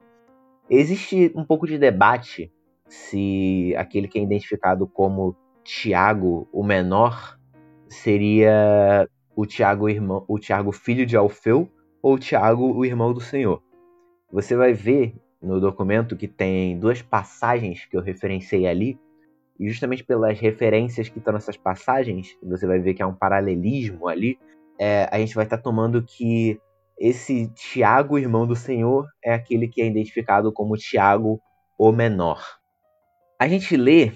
Existe 0.70 1.32
um 1.34 1.44
pouco 1.44 1.66
de 1.66 1.78
debate 1.78 2.52
se 2.86 3.74
aquele 3.76 4.08
que 4.08 4.18
é 4.18 4.22
identificado 4.22 4.86
como 4.86 5.36
Tiago, 5.62 6.48
o 6.52 6.62
menor, 6.62 7.38
seria 7.88 9.08
o 9.36 9.46
Tiago, 9.46 9.88
irmão, 9.88 10.24
o 10.28 10.38
Tiago 10.38 10.72
filho 10.72 11.04
de 11.04 11.16
Alfeu 11.16 11.70
ou 12.02 12.14
o 12.14 12.18
Tiago, 12.18 12.72
o 12.72 12.84
irmão 12.84 13.12
do 13.12 13.20
Senhor. 13.20 13.62
Você 14.30 14.56
vai 14.56 14.72
ver 14.72 15.14
no 15.40 15.60
documento 15.60 16.16
que 16.16 16.26
tem 16.26 16.78
duas 16.78 17.02
passagens 17.02 17.84
que 17.86 17.96
eu 17.96 18.00
referenciei 18.00 18.66
ali, 18.66 18.98
e 19.58 19.68
justamente 19.68 20.02
pelas 20.02 20.38
referências 20.38 21.08
que 21.08 21.18
estão 21.18 21.32
nessas 21.32 21.56
passagens, 21.56 22.36
você 22.42 22.66
vai 22.66 22.78
ver 22.78 22.94
que 22.94 23.02
há 23.02 23.06
um 23.06 23.14
paralelismo 23.14 24.08
ali, 24.08 24.38
é, 24.78 25.08
a 25.10 25.18
gente 25.18 25.34
vai 25.34 25.44
estar 25.44 25.58
tá 25.58 25.62
tomando 25.62 26.02
que 26.02 26.60
esse 26.98 27.48
Tiago, 27.54 28.18
irmão 28.18 28.46
do 28.46 28.56
Senhor, 28.56 29.06
é 29.22 29.34
aquele 29.34 29.68
que 29.68 29.80
é 29.80 29.86
identificado 29.86 30.52
como 30.52 30.76
Tiago, 30.76 31.40
o 31.78 31.92
menor. 31.92 32.42
A 33.38 33.48
gente 33.48 33.76
lê 33.76 34.12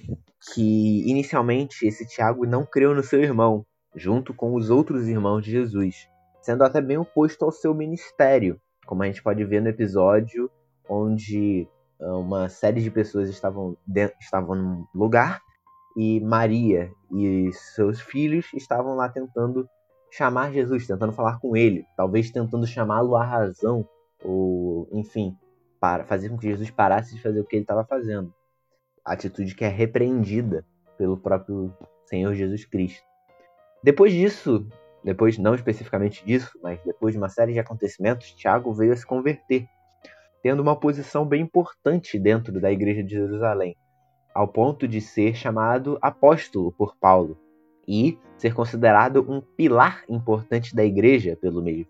que 0.54 1.08
inicialmente 1.08 1.86
esse 1.86 2.06
Tiago 2.06 2.46
não 2.46 2.64
creu 2.64 2.94
no 2.94 3.02
seu 3.02 3.22
irmão, 3.22 3.64
junto 3.94 4.34
com 4.34 4.54
os 4.54 4.70
outros 4.70 5.08
irmãos 5.08 5.42
de 5.42 5.50
Jesus, 5.50 6.08
sendo 6.40 6.64
até 6.64 6.80
bem 6.80 6.98
oposto 6.98 7.44
ao 7.44 7.52
seu 7.52 7.74
ministério, 7.74 8.60
como 8.86 9.02
a 9.02 9.06
gente 9.06 9.22
pode 9.22 9.44
ver 9.44 9.60
no 9.60 9.68
episódio 9.68 10.50
onde 10.88 11.68
ah, 12.00 12.16
uma 12.16 12.48
série 12.48 12.80
de 12.80 12.90
pessoas 12.90 13.28
estavam, 13.28 13.76
dentro, 13.86 14.16
estavam 14.20 14.54
num 14.54 14.86
lugar 14.94 15.40
e 15.96 16.20
Maria 16.20 16.90
e 17.12 17.50
seus 17.52 18.00
filhos 18.00 18.46
estavam 18.54 18.94
lá 18.94 19.08
tentando 19.08 19.68
chamar 20.10 20.52
Jesus, 20.52 20.86
tentando 20.86 21.12
falar 21.12 21.38
com 21.38 21.56
ele, 21.56 21.84
talvez 21.96 22.30
tentando 22.30 22.66
chamá-lo 22.66 23.16
à 23.16 23.24
razão, 23.24 23.86
ou 24.24 24.88
enfim, 24.92 25.36
para 25.80 26.04
fazer 26.04 26.28
com 26.28 26.38
que 26.38 26.48
Jesus 26.48 26.70
parasse 26.70 27.14
de 27.14 27.22
fazer 27.22 27.40
o 27.40 27.44
que 27.44 27.56
ele 27.56 27.64
estava 27.64 27.84
fazendo. 27.84 28.32
atitude 29.04 29.54
que 29.54 29.64
é 29.64 29.68
repreendida 29.68 30.64
pelo 30.96 31.16
próprio 31.16 31.72
Senhor 32.04 32.34
Jesus 32.34 32.64
Cristo. 32.64 33.07
Depois 33.82 34.12
disso, 34.12 34.66
depois 35.04 35.38
não 35.38 35.54
especificamente 35.54 36.24
disso, 36.24 36.58
mas 36.62 36.80
depois 36.84 37.12
de 37.12 37.18
uma 37.18 37.28
série 37.28 37.52
de 37.52 37.58
acontecimentos, 37.58 38.32
Tiago 38.32 38.72
veio 38.72 38.92
a 38.92 38.96
se 38.96 39.06
converter, 39.06 39.66
tendo 40.42 40.60
uma 40.60 40.76
posição 40.78 41.24
bem 41.24 41.42
importante 41.42 42.18
dentro 42.18 42.60
da 42.60 42.70
igreja 42.70 43.02
de 43.02 43.14
Jerusalém, 43.14 43.76
ao 44.34 44.48
ponto 44.48 44.86
de 44.86 45.00
ser 45.00 45.34
chamado 45.34 45.98
apóstolo 46.02 46.72
por 46.72 46.96
Paulo 46.96 47.38
e 47.86 48.18
ser 48.36 48.54
considerado 48.54 49.24
um 49.28 49.40
pilar 49.40 50.04
importante 50.08 50.74
da 50.74 50.84
igreja 50.84 51.36
pelo 51.40 51.62
meio. 51.62 51.86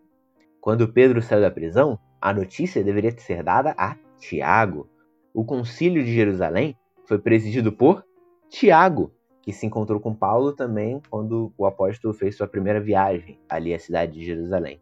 Quando 0.61 0.93
Pedro 0.93 1.21
saiu 1.21 1.41
da 1.41 1.51
prisão, 1.51 1.99
a 2.21 2.33
notícia 2.33 2.85
deveria 2.85 3.11
ser 3.19 3.43
dada 3.43 3.75
a 3.77 3.97
Tiago. 4.19 4.89
O 5.33 5.45
concílio 5.45 6.05
de 6.05 6.13
Jerusalém 6.13 6.77
foi 7.07 7.19
presidido 7.19 7.73
por 7.73 8.05
Tiago, 8.49 9.13
que 9.49 9.53
se 9.55 9.65
encontrou 9.65 9.99
com 9.99 10.15
Paulo 10.15 10.53
também 10.53 11.01
quando 11.09 11.51
o 11.57 11.65
apóstolo 11.65 12.13
fez 12.13 12.37
sua 12.37 12.47
primeira 12.47 12.79
viagem 12.79 13.41
ali 13.49 13.73
à 13.73 13.79
cidade 13.79 14.13
de 14.13 14.23
Jerusalém. 14.23 14.79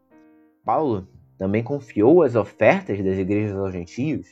Paulo 0.64 1.06
também 1.38 1.62
confiou 1.62 2.24
as 2.24 2.34
ofertas 2.34 2.98
das 2.98 3.16
igrejas 3.16 3.56
aos 3.56 3.72
gentios 3.72 4.26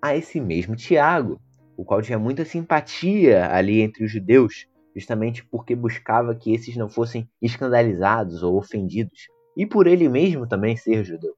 a 0.00 0.14
esse 0.14 0.40
mesmo 0.40 0.76
Tiago, 0.76 1.40
o 1.76 1.84
qual 1.84 2.00
tinha 2.00 2.16
muita 2.16 2.44
simpatia 2.44 3.52
ali 3.52 3.80
entre 3.80 4.04
os 4.04 4.12
judeus, 4.12 4.68
justamente 4.94 5.44
porque 5.44 5.74
buscava 5.74 6.32
que 6.32 6.54
esses 6.54 6.76
não 6.76 6.88
fossem 6.88 7.28
escandalizados 7.42 8.44
ou 8.44 8.56
ofendidos, 8.56 9.26
e 9.56 9.66
por 9.66 9.88
ele 9.88 10.08
mesmo 10.08 10.46
também 10.46 10.76
ser 10.76 11.02
judeu. 11.02 11.34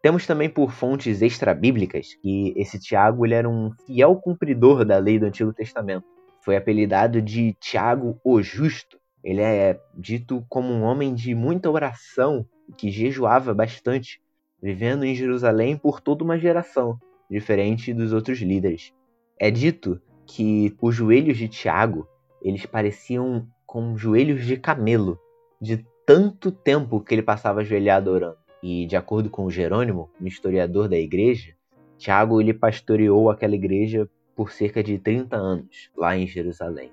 Temos 0.00 0.24
também 0.24 0.48
por 0.48 0.70
fontes 0.70 1.20
extrabíblicas 1.20 2.14
que 2.22 2.54
esse 2.56 2.78
Tiago 2.78 3.26
ele 3.26 3.34
era 3.34 3.48
um 3.48 3.72
fiel 3.84 4.14
cumpridor 4.14 4.84
da 4.84 4.98
lei 4.98 5.18
do 5.18 5.26
Antigo 5.26 5.52
Testamento. 5.52 6.06
Foi 6.48 6.56
apelidado 6.56 7.20
de 7.20 7.52
Tiago 7.60 8.18
o 8.24 8.40
Justo. 8.40 8.98
Ele 9.22 9.42
é 9.42 9.78
dito 9.94 10.42
como 10.48 10.72
um 10.72 10.80
homem 10.80 11.14
de 11.14 11.34
muita 11.34 11.70
oração, 11.70 12.46
que 12.74 12.90
jejuava 12.90 13.52
bastante, 13.52 14.18
vivendo 14.62 15.04
em 15.04 15.14
Jerusalém 15.14 15.76
por 15.76 16.00
toda 16.00 16.24
uma 16.24 16.38
geração, 16.38 16.98
diferente 17.30 17.92
dos 17.92 18.14
outros 18.14 18.38
líderes. 18.38 18.94
É 19.38 19.50
dito 19.50 20.00
que 20.24 20.74
os 20.80 20.94
joelhos 20.94 21.36
de 21.36 21.48
Tiago 21.48 22.08
eles 22.40 22.64
pareciam 22.64 23.46
com 23.66 23.94
joelhos 23.98 24.46
de 24.46 24.56
camelo, 24.56 25.18
de 25.60 25.84
tanto 26.06 26.50
tempo 26.50 26.98
que 26.98 27.14
ele 27.14 27.22
passava 27.22 27.60
ajoelhado 27.60 28.10
orando. 28.10 28.38
E 28.62 28.86
de 28.86 28.96
acordo 28.96 29.28
com 29.28 29.50
Jerônimo, 29.50 30.08
um 30.18 30.26
historiador 30.26 30.88
da 30.88 30.96
igreja, 30.96 31.52
Tiago 31.98 32.40
ele 32.40 32.54
pastoreou 32.54 33.28
aquela 33.28 33.54
igreja 33.54 34.08
por 34.38 34.52
cerca 34.52 34.84
de 34.84 34.96
30 35.00 35.34
anos, 35.34 35.90
lá 35.96 36.16
em 36.16 36.24
Jerusalém. 36.24 36.92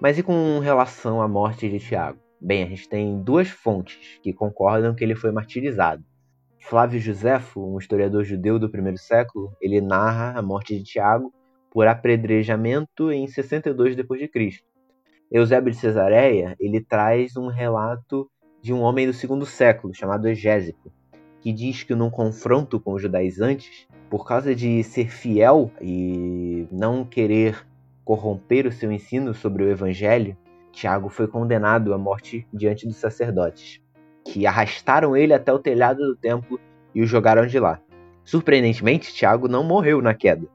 Mas 0.00 0.16
e 0.16 0.22
com 0.22 0.58
relação 0.60 1.20
à 1.20 1.28
morte 1.28 1.68
de 1.68 1.78
Tiago? 1.78 2.18
Bem, 2.40 2.62
a 2.62 2.66
gente 2.66 2.88
tem 2.88 3.22
duas 3.22 3.50
fontes 3.50 4.18
que 4.22 4.32
concordam 4.32 4.94
que 4.94 5.04
ele 5.04 5.14
foi 5.14 5.30
martirizado. 5.30 6.02
Flávio 6.58 6.98
Josefo, 6.98 7.60
um 7.60 7.76
historiador 7.76 8.24
judeu 8.24 8.58
do 8.58 8.70
primeiro 8.70 8.96
século, 8.96 9.54
ele 9.60 9.78
narra 9.82 10.38
a 10.38 10.40
morte 10.40 10.74
de 10.74 10.82
Tiago 10.82 11.30
por 11.70 11.86
apredrejamento 11.86 13.12
em 13.12 13.26
62 13.26 13.94
d.C. 13.94 14.64
Eusébio 15.30 15.70
de 15.70 15.76
Cesareia, 15.76 16.56
ele 16.58 16.80
traz 16.80 17.36
um 17.36 17.48
relato 17.48 18.26
de 18.62 18.72
um 18.72 18.80
homem 18.80 19.06
do 19.06 19.12
segundo 19.12 19.44
século, 19.44 19.92
chamado 19.92 20.26
Egésico, 20.26 20.90
que 21.42 21.52
diz 21.52 21.82
que 21.82 21.94
num 21.94 22.08
confronto 22.08 22.80
com 22.80 22.94
os 22.94 23.02
judaizantes, 23.02 23.86
por 24.10 24.26
causa 24.26 24.54
de 24.54 24.82
ser 24.82 25.08
fiel 25.08 25.70
e 25.80 26.66
não 26.70 27.04
querer 27.04 27.64
corromper 28.04 28.66
o 28.66 28.72
seu 28.72 28.90
ensino 28.90 29.32
sobre 29.32 29.62
o 29.62 29.70
evangelho, 29.70 30.36
Tiago 30.72 31.08
foi 31.08 31.28
condenado 31.28 31.94
à 31.94 31.98
morte 31.98 32.44
diante 32.52 32.86
dos 32.86 32.96
sacerdotes, 32.96 33.80
que 34.24 34.46
arrastaram 34.46 35.16
ele 35.16 35.32
até 35.32 35.52
o 35.52 35.60
telhado 35.60 35.98
do 35.98 36.16
templo 36.16 36.58
e 36.92 37.00
o 37.00 37.06
jogaram 37.06 37.46
de 37.46 37.58
lá. 37.60 37.80
Surpreendentemente, 38.24 39.14
Tiago 39.14 39.46
não 39.46 39.62
morreu 39.62 40.02
na 40.02 40.12
queda. 40.12 40.46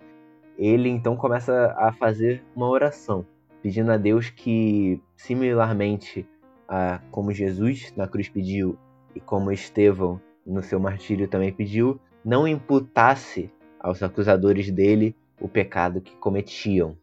Ele 0.58 0.90
então 0.90 1.16
começa 1.16 1.74
a 1.78 1.94
fazer 1.94 2.44
uma 2.56 2.68
oração 2.68 3.26
pedindo 3.62 3.92
a 3.92 3.98
Deus 3.98 4.30
que, 4.30 5.02
similarmente 5.16 6.28
a 6.68 7.00
como 7.10 7.32
Jesus 7.32 7.94
na 7.96 8.08
cruz 8.08 8.30
pediu 8.30 8.78
e 9.16 9.20
como 9.20 9.52
Estevão 9.52 10.22
no 10.46 10.62
seu 10.62 10.80
martírio 10.80 11.28
também 11.28 11.52
pediu, 11.52 12.00
não 12.26 12.48
imputasse 12.48 13.52
aos 13.80 14.02
acusadores 14.02 14.72
dele 14.72 15.16
o 15.40 15.48
pecado 15.48 16.02
que 16.02 16.16
cometiam. 16.18 16.98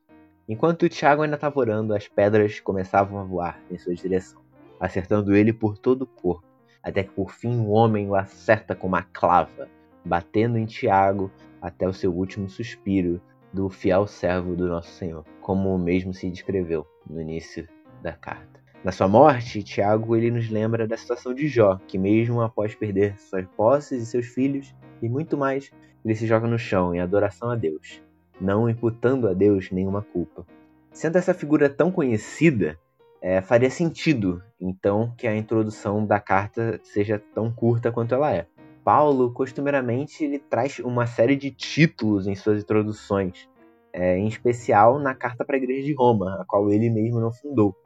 Enquanto 0.49 0.89
Tiago 0.89 1.23
ainda 1.23 1.37
estava 1.37 1.61
orando, 1.61 1.95
as 1.95 2.09
pedras 2.09 2.59
começavam 2.59 3.21
a 3.21 3.23
voar 3.23 3.61
em 3.71 3.79
sua 3.79 3.95
direção, 3.95 4.43
acertando 4.81 5.37
ele 5.37 5.53
por 5.53 5.79
todo 5.79 6.03
o 6.03 6.07
corpo, 6.07 6.45
até 6.83 7.05
que 7.05 7.13
por 7.13 7.31
fim 7.31 7.61
o 7.61 7.69
homem 7.69 8.09
o 8.09 8.17
acerta 8.17 8.75
com 8.75 8.89
uma 8.89 9.03
clava, 9.03 9.69
batendo 10.05 10.59
em 10.59 10.67
Tiago 10.67 11.31
até 11.61 11.87
o 11.87 11.93
seu 11.93 12.13
último 12.13 12.51
suspiro, 12.51 13.21
do 13.53 13.69
fiel 13.69 14.09
servo 14.09 14.57
do 14.57 14.67
nosso 14.67 14.91
Senhor, 14.91 15.25
como 15.41 15.79
mesmo 15.79 16.13
se 16.13 16.29
descreveu 16.29 16.85
no 17.09 17.21
início 17.21 17.69
da 18.03 18.13
carta. 18.13 18.61
Na 18.83 18.91
sua 18.91 19.07
morte, 19.07 19.63
Tiago 19.63 20.17
ele 20.17 20.33
nos 20.33 20.51
lembra 20.51 20.89
da 20.89 20.97
situação 20.97 21.33
de 21.33 21.47
Jó, 21.47 21.79
que 21.87 21.97
mesmo 21.97 22.41
após 22.41 22.75
perder 22.75 23.17
suas 23.21 23.47
posses 23.55 24.03
e 24.03 24.07
seus 24.07 24.27
filhos 24.27 24.75
e 25.03 25.09
muito 25.09 25.37
mais, 25.37 25.71
ele 26.05 26.15
se 26.15 26.27
joga 26.27 26.47
no 26.47 26.59
chão 26.59 26.95
em 26.95 27.01
adoração 27.01 27.51
a 27.51 27.57
Deus, 27.57 28.01
não 28.41 28.71
imputando 28.71 29.29
a 29.29 29.35
Deus 29.35 29.71
nenhuma 29.71 30.01
culpa. 30.01 30.47
Sendo 30.93 31.17
essa 31.17 31.35
figura 31.35 31.69
tão 31.69 31.91
conhecida, 31.91 32.79
é, 33.21 33.41
faria 33.41 33.71
sentido, 33.71 34.43
então, 34.61 35.13
que 35.17 35.27
a 35.27 35.37
introdução 35.37 36.05
da 36.05 36.21
carta 36.21 36.81
seja 36.83 37.23
tão 37.35 37.53
curta 37.53 37.91
quanto 37.93 38.15
ela 38.15 38.33
é. 38.35 38.47
Paulo, 38.85 39.33
costumeiramente, 39.33 40.25
ele 40.25 40.39
traz 40.39 40.81
uma 40.81 41.07
série 41.07 41.37
de 41.37 41.51
títulos 41.51 42.27
em 42.27 42.35
suas 42.35 42.63
introduções, 42.63 43.49
é, 43.93 44.17
em 44.19 44.27
especial 44.27 44.99
na 44.99 45.15
carta 45.15 45.45
para 45.45 45.57
a 45.57 45.59
Igreja 45.59 45.85
de 45.85 45.95
Roma, 45.95 46.41
a 46.41 46.45
qual 46.45 46.71
ele 46.71 46.91
mesmo 46.91 47.21
não 47.21 47.33
fundou. 47.33 47.77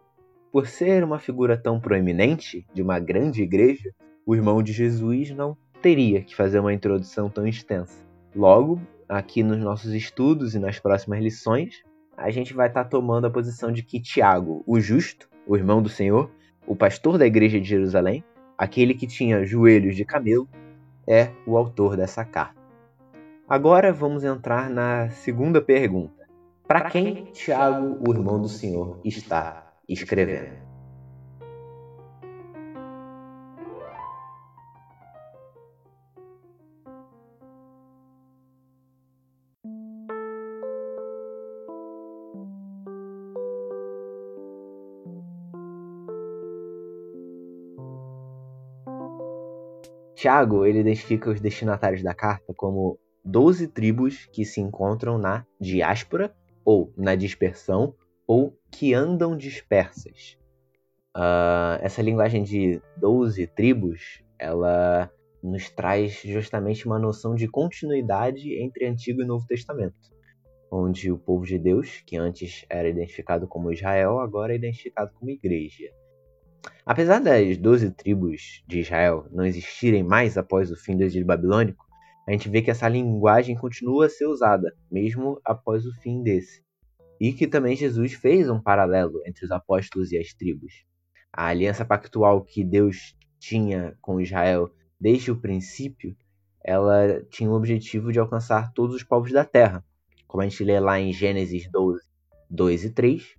Por 0.51 0.67
ser 0.67 1.05
uma 1.05 1.19
figura 1.19 1.57
tão 1.57 1.79
proeminente 1.79 2.67
de 2.73 2.81
uma 2.81 2.99
grande 2.99 3.43
igreja, 3.43 3.93
o 4.25 4.35
irmão 4.35 4.63
de 4.63 4.73
Jesus 4.73 5.31
não 5.31 5.57
teria 5.87 6.21
que 6.21 6.35
fazer 6.35 6.59
uma 6.59 6.75
introdução 6.75 7.31
tão 7.31 7.47
extensa. 7.47 8.05
Logo, 8.35 8.81
aqui 9.09 9.40
nos 9.40 9.59
nossos 9.59 9.95
estudos 9.95 10.57
e 10.57 10.59
nas 10.59 10.81
próximas 10.81 11.23
lições, 11.23 11.85
a 12.16 12.28
gente 12.28 12.52
vai 12.52 12.66
estar 12.66 12.83
tá 12.83 12.90
tomando 12.90 13.28
a 13.28 13.31
posição 13.31 13.71
de 13.71 13.85
que 13.85 14.00
Tiago, 14.00 14.64
o 14.66 14.81
justo, 14.81 15.28
o 15.47 15.57
irmão 15.57 15.81
do 15.81 15.88
Senhor, 15.88 16.28
o 16.66 16.75
pastor 16.75 17.19
da 17.19 17.25
igreja 17.25 17.61
de 17.61 17.69
Jerusalém, 17.69 18.25
aquele 18.59 18.95
que 18.95 19.07
tinha 19.07 19.45
joelhos 19.45 19.95
de 19.95 20.05
camelo, 20.05 20.49
é 21.07 21.31
o 21.47 21.57
autor 21.57 21.97
dessa 21.97 22.25
carta. 22.25 22.61
Agora 23.49 23.93
vamos 23.93 24.25
entrar 24.25 24.69
na 24.69 25.09
segunda 25.11 25.62
pergunta. 25.62 26.26
Para 26.66 26.90
quem 26.90 27.26
Tiago, 27.26 27.97
o 28.05 28.12
irmão 28.12 28.43
do 28.43 28.49
Senhor, 28.49 28.99
está 29.05 29.73
escrevendo? 29.88 30.66
Tiago 50.17 50.65
ele 50.65 50.81
identifica 50.81 51.31
os 51.31 51.43
destinatários 51.43 52.03
da 52.03 52.15
carta 52.15 52.55
como 52.55 52.99
12 53.23 53.69
tribos 53.69 54.25
que 54.33 54.47
se 54.47 54.63
encontram 54.63 55.19
na 55.19 55.45
diáspora 55.61 56.35
ou 56.65 56.91
na 56.97 57.15
dispersão 57.15 57.95
ou 58.27 58.59
que 58.73 58.95
andam 58.95 59.37
dispersas. 59.37 60.39
Uh, 61.15 61.77
essa 61.83 62.01
linguagem 62.01 62.43
de 62.43 62.81
12 62.97 63.47
tribos, 63.49 64.23
ela 64.39 65.11
nos 65.43 65.69
traz 65.69 66.23
justamente 66.25 66.87
uma 66.87 66.99
noção 66.99 67.35
de 67.35 67.47
continuidade 67.47 68.59
entre 68.59 68.87
Antigo 68.87 69.21
e 69.21 69.27
Novo 69.27 69.47
Testamento, 69.47 69.97
onde 70.73 71.13
o 71.13 71.19
povo 71.19 71.45
de 71.45 71.59
Deus, 71.59 72.03
que 72.07 72.17
antes 72.17 72.65
era 72.71 72.89
identificado 72.89 73.47
como 73.47 73.71
Israel, 73.71 74.19
agora 74.21 74.55
é 74.55 74.57
identificado 74.57 75.13
como 75.13 75.31
igreja. 75.31 75.91
Apesar 76.85 77.21
das 77.21 77.57
doze 77.57 77.91
tribos 77.91 78.63
de 78.67 78.81
Israel 78.81 79.27
não 79.33 79.45
existirem 79.45 80.03
mais 80.03 80.39
após 80.39 80.71
o 80.71 80.77
fim 80.77 80.97
do 80.97 81.03
exílio 81.03 81.27
babilônico, 81.27 81.85
a 82.27 82.33
gente 82.33 82.49
vê 82.49 82.61
que 82.61 82.71
essa 82.71 82.89
linguagem 82.89 83.57
continua 83.57 84.07
a 84.07 84.09
ser 84.09 84.27
usada, 84.27 84.75
mesmo 84.91 85.41
após 85.45 85.87
o 85.87 85.93
fim 86.01 86.23
desse. 86.23 86.65
E 87.21 87.33
que 87.33 87.47
também 87.47 87.77
Jesus 87.77 88.13
fez 88.15 88.49
um 88.51 88.61
paralelo 88.61 89.23
entre 89.27 89.45
os 89.45 89.51
apóstolos 89.51 90.13
e 90.13 90.19
as 90.19 90.33
tribos. 90.33 90.85
A 91.33 91.47
aliança 91.47 91.85
pactual 91.85 92.43
que 92.43 92.65
Deus 92.65 93.17
tinha 93.39 93.97
com 94.01 94.21
Israel 94.21 94.71
desde 95.00 95.30
o 95.30 95.41
princípio, 95.41 96.17
ela 96.65 97.23
tinha 97.30 97.49
o 97.50 97.54
objetivo 97.54 98.13
de 98.13 98.19
alcançar 98.19 98.73
todos 98.73 98.97
os 98.97 99.04
povos 99.04 99.33
da 99.33 99.45
terra, 99.45 99.85
como 100.26 100.43
a 100.43 100.49
gente 100.49 100.65
lê 100.65 100.80
lá 100.80 100.99
em 100.99 101.13
Gênesis 101.13 101.71
12, 101.71 102.02
2 102.50 102.85
e 102.85 102.91
3, 102.91 103.35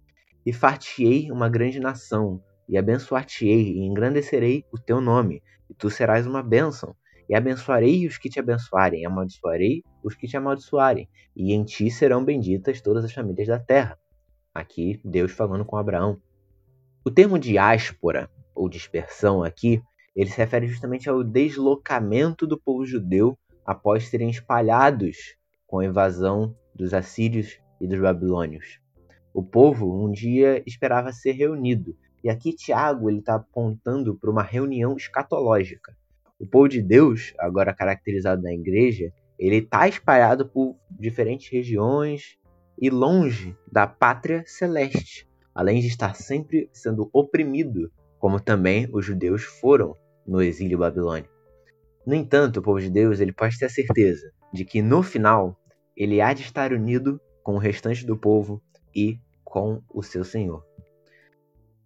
e 0.45 0.53
fartiei 0.53 1.29
uma 1.29 1.49
grande 1.49 1.79
nação, 1.79 2.41
e 2.67 2.77
abençoar-te-ei, 2.77 3.73
e 3.73 3.79
engrandecerei 3.79 4.65
o 4.71 4.77
teu 4.77 4.99
nome, 4.99 5.41
e 5.69 5.73
tu 5.73 5.89
serás 5.89 6.27
uma 6.27 6.43
bênção. 6.43 6.95
E 7.29 7.35
abençoarei 7.35 8.07
os 8.07 8.17
que 8.17 8.29
te 8.29 8.39
abençoarem, 8.39 9.01
e 9.01 9.05
amaldiçoarei 9.05 9.83
os 10.03 10.15
que 10.15 10.27
te 10.27 10.37
amaldiçoarem, 10.37 11.09
e 11.35 11.53
em 11.53 11.63
ti 11.63 11.91
serão 11.91 12.23
benditas 12.23 12.81
todas 12.81 13.03
as 13.03 13.13
famílias 13.13 13.47
da 13.47 13.59
terra. 13.59 13.97
Aqui, 14.53 14.99
Deus 15.03 15.31
falando 15.31 15.65
com 15.65 15.77
Abraão. 15.77 16.21
O 17.05 17.11
termo 17.11 17.37
diáspora, 17.37 18.29
ou 18.55 18.67
dispersão 18.67 19.43
aqui, 19.43 19.81
ele 20.15 20.29
se 20.29 20.37
refere 20.37 20.67
justamente 20.67 21.09
ao 21.09 21.23
deslocamento 21.23 22.47
do 22.47 22.59
povo 22.59 22.85
judeu 22.85 23.37
após 23.63 24.07
serem 24.07 24.29
espalhados 24.29 25.35
com 25.67 25.79
a 25.79 25.85
invasão 25.85 26.55
dos 26.73 26.93
assírios 26.93 27.59
e 27.79 27.87
dos 27.87 27.99
babilônios. 27.99 28.79
O 29.33 29.43
povo 29.43 30.03
um 30.03 30.11
dia 30.11 30.63
esperava 30.65 31.11
ser 31.11 31.33
reunido, 31.33 31.95
e 32.27 32.29
aqui 32.29 32.51
Tiago 32.51 33.09
está 33.09 33.35
apontando 33.35 34.13
para 34.13 34.29
uma 34.29 34.43
reunião 34.43 34.97
escatológica. 34.97 35.95
O 36.37 36.45
povo 36.45 36.67
de 36.67 36.81
Deus, 36.81 37.33
agora 37.39 37.73
caracterizado 37.73 38.41
na 38.41 38.53
igreja, 38.53 39.13
ele 39.39 39.59
está 39.59 39.87
espalhado 39.87 40.45
por 40.45 40.75
diferentes 40.91 41.49
regiões 41.49 42.37
e 42.77 42.89
longe 42.89 43.55
da 43.71 43.87
pátria 43.87 44.43
celeste, 44.45 45.25
além 45.55 45.79
de 45.79 45.87
estar 45.87 46.15
sempre 46.15 46.69
sendo 46.73 47.09
oprimido, 47.13 47.89
como 48.19 48.41
também 48.41 48.89
os 48.91 49.05
judeus 49.05 49.43
foram 49.43 49.95
no 50.27 50.41
exílio 50.41 50.79
babilônico. 50.79 51.33
No 52.05 52.13
entanto, 52.13 52.57
o 52.57 52.61
povo 52.61 52.81
de 52.81 52.89
Deus 52.89 53.21
ele 53.21 53.31
pode 53.31 53.57
ter 53.57 53.67
a 53.67 53.69
certeza 53.69 54.33
de 54.51 54.65
que 54.65 54.81
no 54.81 55.01
final 55.01 55.57
ele 55.95 56.19
há 56.19 56.33
de 56.33 56.41
estar 56.41 56.73
unido 56.73 57.21
com 57.41 57.55
o 57.55 57.57
restante 57.57 58.05
do 58.05 58.17
povo 58.17 58.61
e 58.93 59.17
com 59.45 59.81
o 59.93 60.03
seu 60.03 60.25
Senhor. 60.25 60.67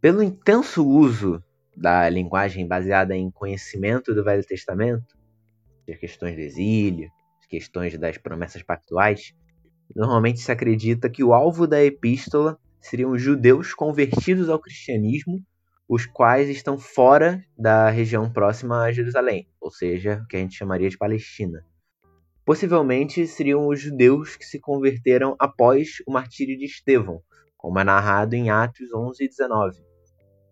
Pelo 0.01 0.23
intenso 0.23 0.83
uso 0.83 1.43
da 1.77 2.09
linguagem 2.09 2.67
baseada 2.67 3.15
em 3.15 3.29
conhecimento 3.29 4.15
do 4.15 4.23
Velho 4.23 4.43
Testamento, 4.43 5.15
as 5.87 5.95
questões 5.95 6.35
do 6.35 6.41
exílio, 6.41 7.07
questões 7.47 7.95
das 7.99 8.17
promessas 8.17 8.63
pactuais, 8.63 9.35
normalmente 9.95 10.39
se 10.39 10.51
acredita 10.51 11.07
que 11.07 11.23
o 11.23 11.35
alvo 11.35 11.67
da 11.67 11.83
epístola 11.83 12.57
seriam 12.79 13.15
judeus 13.15 13.75
convertidos 13.75 14.49
ao 14.49 14.57
cristianismo, 14.57 15.39
os 15.87 16.07
quais 16.07 16.49
estão 16.49 16.79
fora 16.79 17.39
da 17.55 17.91
região 17.91 18.27
próxima 18.33 18.81
a 18.81 18.91
Jerusalém, 18.91 19.47
ou 19.61 19.69
seja, 19.69 20.19
o 20.23 20.27
que 20.27 20.35
a 20.35 20.39
gente 20.39 20.57
chamaria 20.57 20.89
de 20.89 20.97
Palestina. 20.97 21.63
Possivelmente 22.43 23.27
seriam 23.27 23.67
os 23.67 23.79
judeus 23.79 24.35
que 24.35 24.45
se 24.45 24.59
converteram 24.59 25.35
após 25.37 25.97
o 26.07 26.11
martírio 26.11 26.57
de 26.57 26.65
Estevão, 26.65 27.21
como 27.55 27.77
é 27.77 27.83
narrado 27.83 28.33
em 28.33 28.49
Atos 28.49 28.91
11 28.91 29.23
e 29.23 29.27
19 29.27 29.90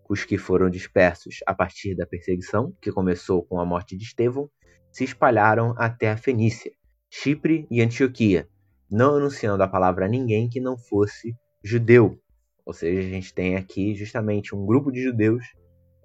os 0.10 0.26
que 0.26 0.38
foram 0.38 0.69
dispersos 0.69 1.36
a 1.45 1.54
partir 1.54 1.95
da 1.95 2.08
perseguição, 2.08 2.74
que 2.82 2.91
começou 2.91 3.45
com 3.45 3.60
a 3.60 3.65
morte 3.65 3.95
de 3.95 4.04
Estevão, 4.04 4.50
se 4.91 5.04
espalharam 5.04 5.76
até 5.78 6.10
a 6.10 6.17
Fenícia, 6.17 6.72
Chipre 7.10 7.67
e 7.69 7.80
Antioquia, 7.80 8.50
não 8.89 9.15
anunciando 9.15 9.62
a 9.62 9.67
palavra 9.67 10.06
a 10.06 10.10
ninguém 10.10 10.50
que 10.50 10.60
não 10.60 10.76
fosse 10.78 11.36
judeu. 11.63 12.19
Ou 12.65 12.74
seja, 12.74 13.00
a 13.00 13.12
gente 13.12 13.34
tem 13.34 13.56
aqui 13.56 13.93
justamente 13.93 14.56
um 14.56 14.65
grupo 14.65 14.91
de 14.91 15.02
judeus 15.02 15.43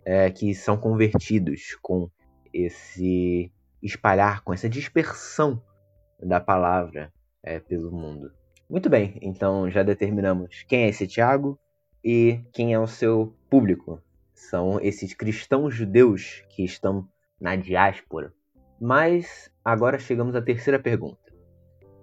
é, 0.05 0.31
que 0.31 0.55
são 0.55 0.77
convertidos 0.77 1.77
com 1.81 2.11
esse 2.53 3.51
espalhar, 3.83 4.43
com 4.45 4.53
essa 4.53 4.69
dispersão 4.69 5.63
da 6.21 6.41
palavra 6.41 7.11
é, 7.43 7.59
pelo 7.59 7.91
mundo. 7.91 8.31
Muito 8.69 8.89
bem, 8.89 9.19
então 9.23 9.71
já 9.71 9.83
determinamos 9.83 10.63
quem 10.69 10.85
é 10.85 10.89
esse 10.89 11.07
Tiago, 11.07 11.59
e 12.05 12.41
quem 12.53 12.75
é 12.75 12.79
o 12.79 12.87
seu 12.87 13.35
público. 13.49 14.01
São 14.35 14.79
esses 14.81 15.15
cristãos 15.15 15.75
judeus 15.75 16.45
que 16.51 16.65
estão 16.65 17.09
na 17.41 17.57
diáspora. 17.57 18.33
Mas 18.81 19.51
agora 19.65 19.99
chegamos 19.99 20.37
à 20.37 20.43
terceira 20.43 20.79
pergunta. 20.79 21.19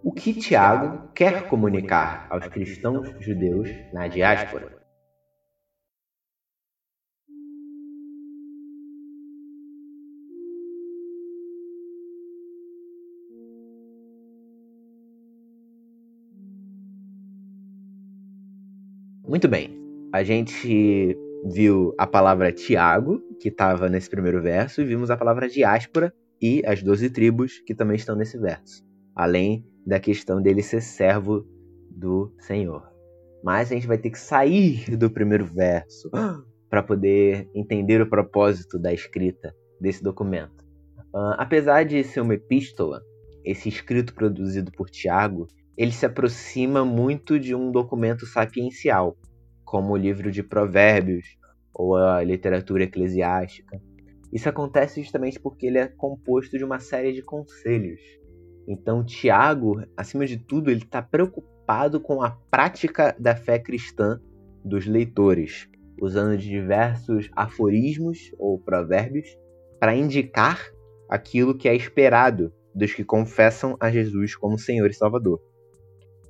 O 0.03 0.11
que 0.11 0.33
Tiago 0.33 1.11
quer 1.13 1.47
comunicar 1.47 2.25
aos 2.31 2.47
cristãos 2.47 3.07
judeus 3.19 3.69
na 3.93 4.07
diáspora? 4.07 4.81
Muito 19.27 19.47
bem 19.47 19.80
a 20.11 20.23
gente 20.23 21.17
viu 21.45 21.93
a 21.97 22.05
palavra 22.05 22.51
Tiago, 22.51 23.21
que 23.39 23.49
estava 23.49 23.89
nesse 23.89 24.09
primeiro 24.09 24.41
verso, 24.41 24.81
e 24.81 24.85
vimos 24.85 25.09
a 25.09 25.17
palavra 25.17 25.47
diáspora 25.47 26.13
e 26.41 26.61
as 26.65 26.83
doze 26.83 27.09
tribos, 27.09 27.59
que 27.65 27.73
também 27.73 27.95
estão 27.95 28.15
nesse 28.15 28.37
verso. 28.37 28.83
Além 29.15 29.65
da 29.85 29.99
questão 29.99 30.41
dele 30.41 30.61
ser 30.61 30.81
servo 30.81 31.45
do 31.89 32.33
Senhor. 32.39 32.83
Mas 33.43 33.71
a 33.71 33.75
gente 33.75 33.87
vai 33.87 33.97
ter 33.97 34.11
que 34.11 34.19
sair 34.19 34.95
do 34.95 35.09
primeiro 35.09 35.45
verso 35.45 36.09
para 36.69 36.83
poder 36.83 37.49
entender 37.55 38.01
o 38.01 38.09
propósito 38.09 38.77
da 38.77 38.93
escrita 38.93 39.55
desse 39.79 40.03
documento. 40.03 40.63
Uh, 41.13 41.35
apesar 41.37 41.83
de 41.83 42.03
ser 42.03 42.21
uma 42.21 42.35
epístola, 42.35 43.01
esse 43.43 43.67
escrito 43.67 44.13
produzido 44.13 44.71
por 44.71 44.89
Tiago, 44.89 45.47
ele 45.75 45.91
se 45.91 46.05
aproxima 46.05 46.85
muito 46.85 47.39
de 47.39 47.55
um 47.55 47.71
documento 47.71 48.25
sapiencial, 48.25 49.17
como 49.71 49.93
o 49.93 49.97
livro 49.97 50.29
de 50.29 50.43
Provérbios 50.43 51.37
ou 51.73 51.95
a 51.95 52.21
literatura 52.21 52.83
eclesiástica. 52.83 53.81
Isso 54.29 54.49
acontece 54.49 55.01
justamente 55.01 55.39
porque 55.39 55.65
ele 55.65 55.77
é 55.77 55.87
composto 55.87 56.57
de 56.57 56.65
uma 56.65 56.77
série 56.79 57.13
de 57.13 57.21
conselhos. 57.21 58.01
Então, 58.67 59.01
Tiago, 59.01 59.81
acima 59.95 60.25
de 60.25 60.37
tudo, 60.37 60.69
ele 60.69 60.83
está 60.83 61.01
preocupado 61.01 62.01
com 62.01 62.21
a 62.21 62.31
prática 62.51 63.15
da 63.17 63.33
fé 63.33 63.57
cristã 63.59 64.19
dos 64.61 64.85
leitores, 64.85 65.69
usando 66.01 66.37
diversos 66.37 67.29
aforismos 67.33 68.29
ou 68.37 68.59
provérbios 68.59 69.29
para 69.79 69.95
indicar 69.95 70.59
aquilo 71.09 71.57
que 71.57 71.69
é 71.69 71.73
esperado 71.73 72.51
dos 72.75 72.93
que 72.93 73.05
confessam 73.05 73.77
a 73.79 73.89
Jesus 73.89 74.35
como 74.35 74.59
Senhor 74.59 74.89
e 74.89 74.93
Salvador. 74.93 75.41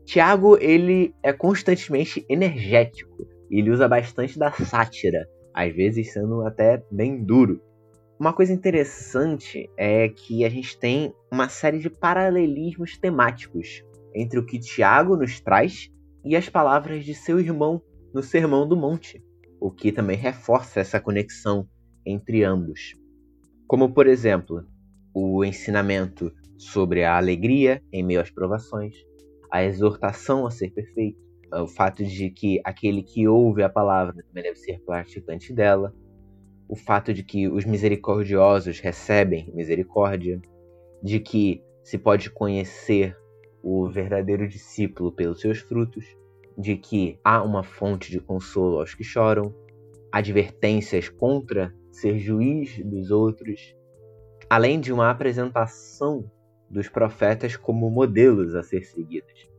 Tiago, 0.05 0.57
ele 0.59 1.15
é 1.23 1.33
constantemente 1.33 2.25
energético, 2.29 3.30
ele 3.59 3.71
usa 3.71 3.87
bastante 3.87 4.39
da 4.39 4.51
sátira, 4.51 5.27
às 5.53 5.73
vezes 5.73 6.13
sendo 6.13 6.45
até 6.45 6.83
bem 6.91 7.23
duro. 7.23 7.61
Uma 8.19 8.33
coisa 8.33 8.53
interessante 8.53 9.69
é 9.75 10.07
que 10.09 10.45
a 10.45 10.49
gente 10.49 10.77
tem 10.77 11.13
uma 11.31 11.49
série 11.49 11.79
de 11.79 11.89
paralelismos 11.89 12.97
temáticos 12.97 13.83
entre 14.13 14.39
o 14.39 14.45
que 14.45 14.59
Tiago 14.59 15.17
nos 15.17 15.39
traz 15.39 15.89
e 16.23 16.35
as 16.35 16.47
palavras 16.47 17.03
de 17.03 17.15
seu 17.15 17.39
irmão 17.39 17.81
no 18.13 18.21
Sermão 18.21 18.67
do 18.67 18.77
Monte, 18.77 19.23
o 19.59 19.71
que 19.71 19.91
também 19.91 20.17
reforça 20.17 20.79
essa 20.79 20.99
conexão 20.99 21.67
entre 22.05 22.43
ambos. 22.43 22.95
Como, 23.67 23.93
por 23.93 24.05
exemplo, 24.05 24.65
o 25.13 25.43
ensinamento 25.43 26.31
sobre 26.57 27.03
a 27.03 27.17
alegria 27.17 27.81
em 27.91 28.03
meio 28.03 28.21
às 28.21 28.29
provações, 28.29 28.95
a 29.51 29.63
exortação 29.63 30.45
a 30.45 30.51
ser 30.51 30.71
perfeito, 30.71 31.19
o 31.53 31.67
fato 31.67 32.03
de 32.03 32.29
que 32.29 32.61
aquele 32.63 33.03
que 33.03 33.27
ouve 33.27 33.63
a 33.63 33.69
palavra 33.69 34.23
também 34.23 34.43
deve 34.43 34.57
ser 34.57 34.79
praticante 34.81 35.53
dela, 35.53 35.93
o 36.69 36.75
fato 36.75 37.13
de 37.13 37.23
que 37.23 37.49
os 37.49 37.65
misericordiosos 37.65 38.79
recebem 38.79 39.51
misericórdia, 39.53 40.41
de 41.03 41.19
que 41.19 41.61
se 41.83 41.97
pode 41.97 42.29
conhecer 42.29 43.17
o 43.61 43.89
verdadeiro 43.89 44.47
discípulo 44.47 45.11
pelos 45.11 45.41
seus 45.41 45.59
frutos, 45.59 46.05
de 46.57 46.77
que 46.77 47.19
há 47.23 47.43
uma 47.43 47.63
fonte 47.63 48.09
de 48.09 48.19
consolo 48.19 48.79
aos 48.79 48.93
que 48.93 49.03
choram, 49.03 49.53
advertências 50.11 51.09
contra 51.09 51.73
ser 51.91 52.17
juiz 52.17 52.83
dos 52.85 53.11
outros, 53.11 53.75
além 54.49 54.79
de 54.79 54.93
uma 54.93 55.09
apresentação 55.09 56.29
dos 56.69 56.87
profetas 56.87 57.57
como 57.57 57.89
modelos 57.89 58.55
a 58.55 58.63
ser 58.63 58.83
seguidos. 58.83 59.50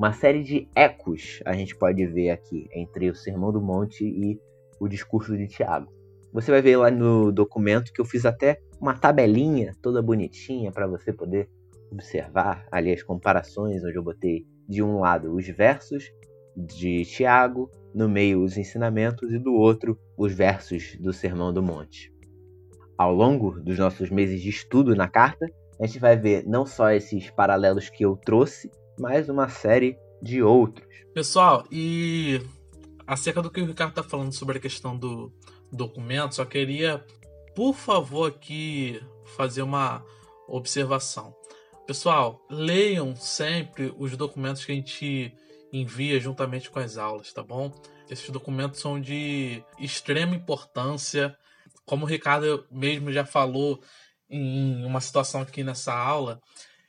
Uma 0.00 0.14
série 0.14 0.42
de 0.42 0.66
ecos 0.74 1.42
a 1.44 1.52
gente 1.52 1.76
pode 1.76 2.06
ver 2.06 2.30
aqui 2.30 2.70
entre 2.74 3.10
o 3.10 3.14
Sermão 3.14 3.52
do 3.52 3.60
Monte 3.60 4.02
e 4.02 4.40
o 4.80 4.88
discurso 4.88 5.36
de 5.36 5.46
Tiago. 5.46 5.92
Você 6.32 6.50
vai 6.50 6.62
ver 6.62 6.78
lá 6.78 6.90
no 6.90 7.30
documento 7.30 7.92
que 7.92 8.00
eu 8.00 8.04
fiz 8.06 8.24
até 8.24 8.62
uma 8.80 8.94
tabelinha 8.94 9.76
toda 9.82 10.00
bonitinha 10.00 10.72
para 10.72 10.86
você 10.86 11.12
poder 11.12 11.50
observar 11.92 12.66
ali 12.72 12.90
as 12.94 13.02
comparações, 13.02 13.84
onde 13.84 13.94
eu 13.94 14.02
botei 14.02 14.46
de 14.66 14.82
um 14.82 15.00
lado 15.00 15.34
os 15.34 15.46
versos 15.46 16.10
de 16.56 17.04
Tiago, 17.04 17.70
no 17.94 18.08
meio 18.08 18.42
os 18.42 18.56
ensinamentos 18.56 19.30
e 19.34 19.38
do 19.38 19.52
outro 19.52 19.98
os 20.16 20.32
versos 20.32 20.96
do 20.98 21.12
Sermão 21.12 21.52
do 21.52 21.62
Monte. 21.62 22.10
Ao 22.96 23.14
longo 23.14 23.60
dos 23.60 23.78
nossos 23.78 24.08
meses 24.08 24.40
de 24.40 24.48
estudo 24.48 24.96
na 24.96 25.08
carta, 25.08 25.44
a 25.78 25.84
gente 25.84 25.98
vai 25.98 26.16
ver 26.16 26.46
não 26.46 26.64
só 26.64 26.90
esses 26.90 27.28
paralelos 27.28 27.90
que 27.90 28.02
eu 28.02 28.16
trouxe, 28.16 28.70
mas 29.00 29.30
uma 29.30 29.48
série 29.48 29.98
de 30.22 30.42
outros. 30.42 30.86
Pessoal, 31.14 31.66
e 31.72 32.40
acerca 33.06 33.40
do 33.40 33.50
que 33.50 33.60
o 33.60 33.66
Ricardo 33.66 33.90
está 33.90 34.02
falando 34.02 34.32
sobre 34.32 34.58
a 34.58 34.60
questão 34.60 34.96
do 34.96 35.32
documento, 35.72 36.34
só 36.34 36.44
queria, 36.44 37.04
por 37.56 37.74
favor, 37.74 38.28
aqui 38.28 39.00
fazer 39.36 39.62
uma 39.62 40.04
observação. 40.46 41.34
Pessoal, 41.86 42.44
leiam 42.50 43.16
sempre 43.16 43.92
os 43.98 44.16
documentos 44.16 44.64
que 44.64 44.72
a 44.72 44.74
gente 44.74 45.34
envia 45.72 46.20
juntamente 46.20 46.70
com 46.70 46.78
as 46.78 46.98
aulas, 46.98 47.32
tá 47.32 47.42
bom? 47.42 47.72
Esses 48.10 48.28
documentos 48.28 48.80
são 48.80 49.00
de 49.00 49.64
extrema 49.78 50.36
importância. 50.36 51.34
Como 51.86 52.04
o 52.04 52.08
Ricardo 52.08 52.66
mesmo 52.70 53.10
já 53.10 53.24
falou 53.24 53.80
em 54.28 54.84
uma 54.84 55.00
situação 55.00 55.40
aqui 55.40 55.64
nessa 55.64 55.94
aula, 55.94 56.40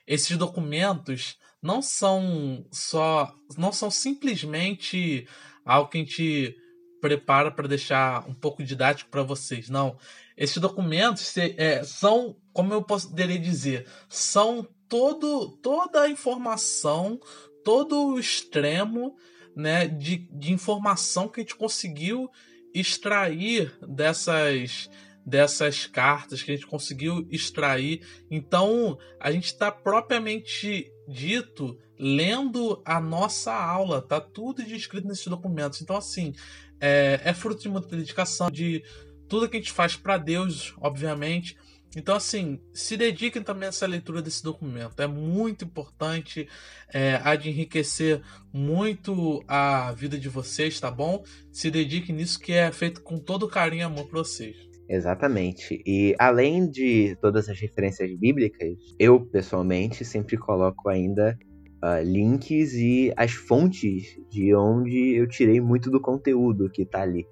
esses 0.05 0.37
documentos 0.37 1.37
não 1.61 1.81
são 1.81 2.65
só 2.71 3.33
não 3.57 3.71
são 3.71 3.91
simplesmente 3.91 5.27
algo 5.63 5.89
que 5.89 5.97
a 5.97 6.01
gente 6.01 6.57
prepara 7.01 7.51
para 7.51 7.67
deixar 7.67 8.27
um 8.29 8.33
pouco 8.33 8.63
didático 8.63 9.09
para 9.09 9.23
vocês. 9.23 9.69
Não, 9.69 9.97
esses 10.37 10.57
documentos 10.57 11.35
é, 11.37 11.83
são, 11.83 12.37
como 12.53 12.73
eu 12.73 12.83
poderia 12.83 13.39
dizer, 13.39 13.87
são 14.07 14.67
todo 14.87 15.57
toda 15.57 16.01
a 16.01 16.09
informação, 16.09 17.19
todo 17.63 18.07
o 18.07 18.19
extremo, 18.19 19.15
né, 19.55 19.87
de, 19.87 20.17
de 20.31 20.53
informação 20.53 21.27
que 21.27 21.41
a 21.41 21.43
gente 21.43 21.55
conseguiu 21.55 22.29
extrair 22.73 23.73
dessas 23.85 24.89
dessas 25.25 25.85
cartas 25.85 26.41
que 26.41 26.51
a 26.51 26.55
gente 26.55 26.67
conseguiu 26.67 27.27
extrair. 27.29 28.05
Então, 28.29 28.97
a 29.19 29.31
gente 29.31 29.45
está 29.45 29.71
propriamente 29.71 30.91
dito 31.07 31.77
lendo 31.97 32.81
a 32.85 32.99
nossa 32.99 33.53
aula, 33.53 34.01
tá 34.01 34.19
tudo 34.19 34.63
descrito 34.63 35.07
nesses 35.07 35.27
documentos. 35.27 35.81
Então, 35.81 35.95
assim, 35.95 36.33
é, 36.79 37.21
é 37.23 37.33
fruto 37.33 37.61
de 37.61 37.69
muita 37.69 37.95
dedicação, 37.95 38.49
de 38.49 38.83
tudo 39.27 39.47
que 39.47 39.57
a 39.57 39.59
gente 39.59 39.71
faz 39.71 39.95
para 39.95 40.17
Deus, 40.17 40.73
obviamente. 40.79 41.55
Então, 41.95 42.15
assim, 42.15 42.59
se 42.73 42.95
dediquem 42.95 43.43
também 43.43 43.67
a 43.67 43.69
essa 43.69 43.85
leitura 43.85 44.21
desse 44.21 44.41
documento. 44.41 45.01
É 45.01 45.07
muito 45.07 45.65
importante, 45.65 46.47
é, 46.91 47.19
há 47.23 47.35
de 47.35 47.49
enriquecer 47.49 48.21
muito 48.51 49.43
a 49.47 49.91
vida 49.91 50.17
de 50.17 50.29
vocês, 50.29 50.79
tá 50.79 50.89
bom? 50.89 51.23
Se 51.51 51.69
dediquem 51.69 52.15
nisso 52.15 52.39
que 52.39 52.53
é 52.53 52.71
feito 52.71 53.01
com 53.01 53.19
todo 53.19 53.47
carinho 53.47 53.81
e 53.81 53.83
amor 53.83 54.07
para 54.07 54.19
vocês. 54.19 54.70
Exatamente. 54.91 55.81
E 55.87 56.13
além 56.19 56.69
de 56.69 57.15
todas 57.21 57.47
as 57.47 57.57
referências 57.57 58.13
bíblicas, 58.19 58.77
eu 58.99 59.25
pessoalmente 59.25 60.03
sempre 60.03 60.35
coloco 60.35 60.89
ainda 60.89 61.39
uh, 61.81 62.03
links 62.03 62.73
e 62.73 63.13
as 63.15 63.31
fontes 63.31 64.19
de 64.29 64.53
onde 64.53 65.15
eu 65.15 65.29
tirei 65.29 65.61
muito 65.61 65.89
do 65.89 66.01
conteúdo 66.01 66.69
que 66.69 66.81
está 66.81 67.03
ali. 67.03 67.25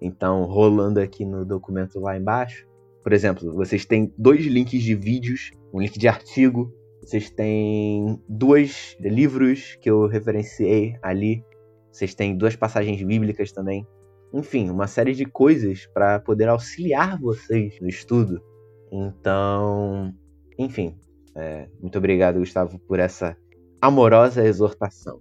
Então, 0.00 0.44
rolando 0.44 1.00
aqui 1.00 1.24
no 1.24 1.44
documento 1.44 1.98
lá 1.98 2.16
embaixo, 2.16 2.64
por 3.02 3.12
exemplo, 3.12 3.52
vocês 3.52 3.84
têm 3.84 4.14
dois 4.16 4.46
links 4.46 4.80
de 4.80 4.94
vídeos, 4.94 5.50
um 5.74 5.80
link 5.80 5.98
de 5.98 6.06
artigo, 6.06 6.72
vocês 7.00 7.28
têm 7.30 8.16
dois 8.28 8.96
livros 9.00 9.76
que 9.80 9.90
eu 9.90 10.06
referenciei 10.06 10.94
ali, 11.02 11.44
vocês 11.90 12.14
têm 12.14 12.36
duas 12.36 12.54
passagens 12.54 13.02
bíblicas 13.02 13.50
também 13.50 13.84
enfim, 14.32 14.70
uma 14.70 14.86
série 14.86 15.14
de 15.14 15.24
coisas 15.24 15.86
para 15.86 16.18
poder 16.18 16.48
auxiliar 16.48 17.18
vocês 17.20 17.78
no 17.80 17.88
estudo. 17.88 18.42
Então, 18.90 20.14
enfim, 20.58 20.96
é, 21.34 21.68
muito 21.80 21.98
obrigado, 21.98 22.38
Gustavo, 22.38 22.78
por 22.78 22.98
essa 22.98 23.36
amorosa 23.80 24.44
exortação. 24.44 25.20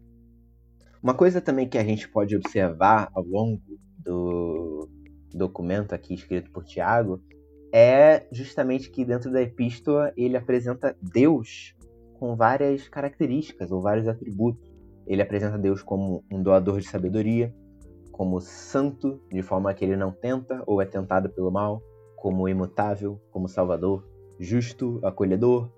Uma 1.02 1.13
coisa 1.13 1.41
também 1.41 1.67
que 1.67 1.78
a 1.78 1.84
gente 1.84 2.08
pode 2.08 2.36
observar 2.36 3.10
ao 3.13 3.24
longo 3.24 3.62
do 3.97 4.88
documento 5.34 5.93
aqui 5.93 6.13
escrito 6.13 6.52
por 6.52 6.63
Tiago 6.63 7.21
é 7.74 8.28
justamente 8.32 8.89
que 8.89 9.06
dentro 9.06 9.32
da 9.32 9.41
epístola 9.41 10.12
ele 10.15 10.38
apresenta 10.38 10.95
Deus 11.02 11.74
com 12.19 12.36
várias 12.36 12.88
características 12.88 13.71
ou 13.71 13.82
vários 13.82 14.08
atributos. 14.08 14.71
Ele 15.08 15.21
apresenta 15.21 15.58
Deus 15.58 15.82
como 15.82 16.24
um 16.32 16.43
doador 16.43 16.80
de 16.80 16.88
sabedoria, 16.88 17.54
como 18.21 18.39
santo, 18.39 19.19
de 19.31 19.41
forma 19.41 19.73
que 19.73 19.84
ele 19.84 19.95
não 19.95 20.12
tenta 20.12 20.62
ou 20.67 20.79
é 20.79 20.86
tentado 20.86 21.27
pelo 21.27 21.49
mal, 21.49 21.81
como 22.15 22.47
imutável, 22.47 23.19
como 23.31 23.47
salvador, 23.47 24.07
justo, 24.39 24.99
acolhedor, 25.01 25.71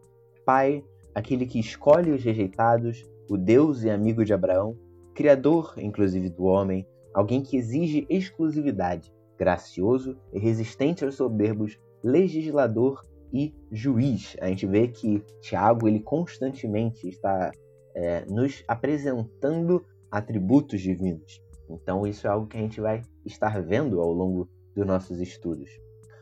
pai, 0.45 0.83
aquele 1.15 1.45
que 1.45 1.57
escolhe 1.57 2.11
os 2.11 2.21
rejeitados, 2.21 3.09
o 3.29 3.37
Deus 3.37 3.83
e 3.83 3.89
amigo 3.89 4.25
de 4.25 4.33
Abraão, 4.33 4.77
criador, 5.15 5.75
inclusive 5.77 6.27
do 6.27 6.43
homem, 6.43 6.85
alguém 7.13 7.41
que 7.41 7.55
exige 7.55 8.05
exclusividade, 8.09 9.09
gracioso 9.39 10.17
e 10.33 10.37
resistente 10.37 11.05
aos 11.05 11.15
soberbos, 11.15 11.79
legislador 12.03 13.05
e 13.31 13.55
juiz. 13.71 14.35
A 14.41 14.49
gente 14.49 14.67
vê 14.67 14.89
que 14.89 15.23
Tiago 15.39 15.87
ele 15.87 16.01
constantemente 16.01 17.07
está 17.07 17.53
é, 17.95 18.25
nos 18.25 18.65
apresentando 18.67 19.85
atributos 20.11 20.81
divinos. 20.81 21.41
Então, 21.69 22.05
isso 22.05 22.27
é 22.27 22.29
algo 22.29 22.47
que 22.47 22.57
a 22.57 22.61
gente 22.61 22.81
vai 22.81 23.01
estar 23.25 23.61
vendo 23.61 24.01
ao 24.01 24.11
longo 24.11 24.49
dos 24.75 24.85
nossos 24.85 25.19
estudos. 25.19 25.69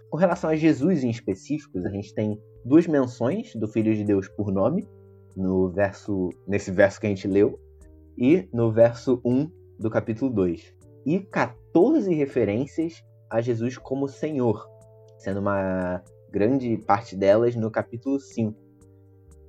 Com 0.09 0.17
relação 0.17 0.49
a 0.49 0.55
Jesus 0.55 1.03
em 1.03 1.09
específicos, 1.09 1.85
a 1.85 1.89
gente 1.89 2.13
tem 2.13 2.39
duas 2.65 2.85
menções 2.85 3.55
do 3.55 3.67
Filho 3.67 3.95
de 3.95 4.03
Deus 4.03 4.27
por 4.27 4.51
nome, 4.51 4.87
no 5.35 5.69
verso, 5.69 6.29
nesse 6.47 6.71
verso 6.71 6.99
que 6.99 7.07
a 7.07 7.09
gente 7.09 7.27
leu, 7.27 7.59
e 8.17 8.47
no 8.53 8.71
verso 8.71 9.21
1 9.25 9.49
do 9.79 9.89
capítulo 9.89 10.31
2. 10.31 10.75
E 11.05 11.19
14 11.19 12.13
referências 12.13 13.03
a 13.29 13.41
Jesus 13.41 13.77
como 13.77 14.07
Senhor, 14.07 14.67
sendo 15.17 15.39
uma 15.39 16.03
grande 16.29 16.77
parte 16.77 17.15
delas 17.15 17.55
no 17.55 17.71
capítulo 17.71 18.19
5. 18.19 18.53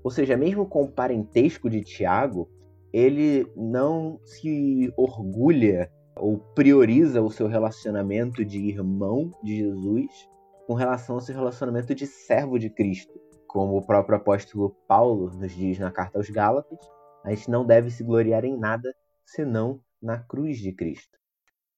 Ou 0.05 0.11
seja, 0.11 0.37
mesmo 0.37 0.67
com 0.67 0.85
o 0.85 0.91
parentesco 0.91 1.69
de 1.69 1.83
Tiago, 1.83 2.49
ele 2.93 3.51
não 3.57 4.21
se 4.25 4.93
orgulha 4.97 5.91
ou 6.17 6.39
prioriza 6.55 7.23
o 7.23 7.31
seu 7.31 7.47
relacionamento 7.47 8.45
de 8.45 8.59
irmão 8.59 9.31
de 9.43 9.57
Jesus 9.57 10.29
com 10.67 10.75
relação 10.75 11.17
ao 11.17 11.21
seu 11.21 11.35
relacionamento 11.35 11.95
de 11.95 12.07
servo 12.07 12.59
de 12.59 12.69
Cristo. 12.69 13.13
Como 13.47 13.77
o 13.77 13.87
próprio 13.87 14.17
apóstolo 14.17 14.77
Paulo 14.87 15.31
nos 15.31 15.53
diz 15.53 15.79
na 15.79 15.91
carta 15.91 16.19
aos 16.19 16.29
Gálatas, 16.29 16.79
a 17.25 17.31
gente 17.31 17.51
não 17.51 17.65
deve 17.65 17.91
se 17.91 18.05
gloriar 18.05 18.45
em 18.45 18.57
nada 18.57 18.95
senão 19.25 19.81
na 20.01 20.19
cruz 20.19 20.59
de 20.59 20.73
Cristo. 20.73 21.19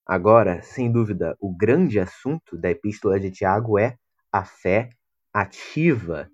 Agora, 0.07 0.61
sem 0.62 0.90
dúvida, 0.90 1.37
o 1.40 1.55
grande 1.55 1.98
assunto 1.98 2.59
da 2.59 2.70
epístola 2.70 3.18
de 3.18 3.31
Tiago 3.31 3.79
é 3.79 3.96
a 4.31 4.44
fé 4.44 4.90
ativa. 5.33 6.29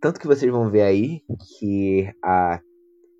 Tanto 0.00 0.20
que 0.20 0.26
vocês 0.26 0.50
vão 0.50 0.70
ver 0.70 0.82
aí 0.82 1.20
que 1.58 2.10
a 2.24 2.60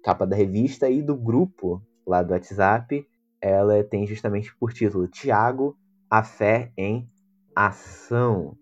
capa 0.02 0.26
da 0.26 0.36
revista 0.36 0.88
e 0.88 1.02
do 1.02 1.16
grupo 1.16 1.82
lá 2.06 2.22
do 2.22 2.32
WhatsApp, 2.32 3.06
ela 3.40 3.82
tem 3.84 4.06
justamente 4.06 4.54
por 4.56 4.72
título 4.72 5.08
Tiago, 5.08 5.76
a 6.10 6.22
fé 6.22 6.72
em 6.76 7.08
ação. 7.54 8.56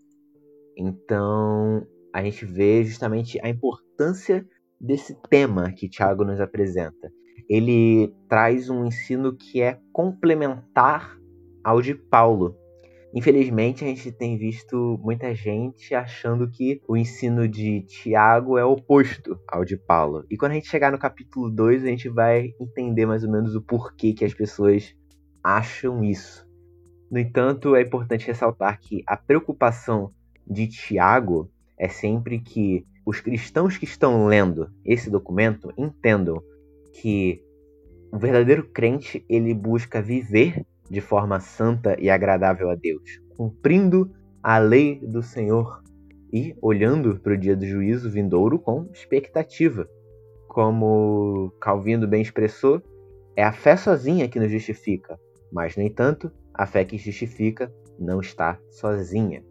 Então, 0.76 1.86
a 2.12 2.22
gente 2.22 2.44
vê 2.44 2.84
justamente 2.84 3.40
a 3.42 3.48
importância 3.48 4.46
desse 4.80 5.14
tema 5.28 5.72
que 5.72 5.88
Tiago 5.88 6.24
nos 6.24 6.40
apresenta. 6.40 7.10
Ele 7.48 8.14
traz 8.28 8.68
um 8.68 8.84
ensino 8.84 9.34
que 9.34 9.60
é 9.62 9.80
complementar 9.92 11.18
ao 11.64 11.80
de 11.82 11.94
Paulo. 11.94 12.56
Infelizmente, 13.14 13.84
a 13.84 13.86
gente 13.86 14.12
tem 14.12 14.36
visto 14.36 14.98
muita 15.02 15.34
gente 15.34 15.94
achando 15.94 16.48
que 16.48 16.80
o 16.86 16.96
ensino 16.96 17.48
de 17.48 17.80
Tiago 17.82 18.58
é 18.58 18.64
oposto 18.64 19.38
ao 19.48 19.64
de 19.64 19.78
Paulo. 19.78 20.26
E 20.30 20.36
quando 20.36 20.52
a 20.52 20.54
gente 20.56 20.68
chegar 20.68 20.92
no 20.92 20.98
capítulo 20.98 21.50
2, 21.50 21.84
a 21.84 21.86
gente 21.86 22.08
vai 22.08 22.52
entender 22.60 23.06
mais 23.06 23.24
ou 23.24 23.30
menos 23.30 23.54
o 23.54 23.62
porquê 23.62 24.12
que 24.12 24.24
as 24.24 24.34
pessoas 24.34 24.94
acham 25.42 26.04
isso. 26.04 26.46
No 27.10 27.18
entanto, 27.18 27.74
é 27.74 27.80
importante 27.80 28.26
ressaltar 28.26 28.78
que 28.78 29.02
a 29.06 29.16
preocupação 29.16 30.12
de 30.46 30.66
Tiago 30.66 31.50
é 31.78 31.88
sempre 31.88 32.38
que 32.38 32.86
os 33.06 33.20
cristãos 33.20 33.78
que 33.78 33.84
estão 33.86 34.26
lendo 34.26 34.70
esse 34.84 35.08
documento 35.08 35.72
entendam 35.78 36.42
que 36.92 37.42
o 38.12 38.18
verdadeiro 38.18 38.68
crente 38.68 39.24
ele 39.28 39.54
busca 39.54 40.02
viver 40.02 40.66
de 40.90 41.00
forma 41.00 41.40
santa 41.40 41.96
e 42.00 42.08
agradável 42.08 42.70
a 42.70 42.74
Deus, 42.74 43.20
cumprindo 43.36 44.10
a 44.42 44.58
lei 44.58 45.00
do 45.00 45.22
Senhor 45.22 45.82
e 46.32 46.56
olhando 46.60 47.18
para 47.20 47.32
o 47.32 47.36
dia 47.36 47.56
do 47.56 47.66
juízo 47.66 48.10
vindouro 48.10 48.58
com 48.58 48.88
expectativa. 48.92 49.88
Como 50.46 51.52
Calvino 51.60 52.06
bem 52.06 52.22
expressou, 52.22 52.82
é 53.36 53.44
a 53.44 53.52
fé 53.52 53.76
sozinha 53.76 54.28
que 54.28 54.40
nos 54.40 54.50
justifica, 54.50 55.18
mas, 55.52 55.76
no 55.76 55.82
entanto, 55.82 56.30
a 56.52 56.66
fé 56.66 56.84
que 56.84 56.98
justifica 56.98 57.72
não 57.98 58.20
está 58.20 58.58
sozinha. 58.70 59.44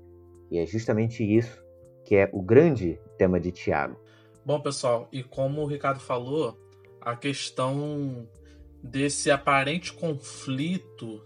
E 0.52 0.60
é 0.60 0.66
justamente 0.66 1.24
isso 1.24 1.64
que 2.06 2.16
é 2.16 2.30
o 2.32 2.42
grande 2.42 3.00
tema 3.18 3.40
de 3.40 3.52
Tiago. 3.52 3.98
Bom, 4.46 4.62
pessoal, 4.62 5.10
e 5.12 5.22
como 5.24 5.62
o 5.62 5.66
Ricardo 5.66 6.00
falou, 6.00 6.58
a 7.02 7.16
questão 7.16 8.28
desse 8.84 9.32
aparente 9.32 9.94
conflito, 9.94 11.22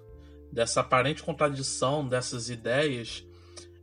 dessa 0.51 0.81
aparente 0.81 1.23
contradição 1.23 2.07
dessas 2.07 2.49
ideias, 2.49 3.25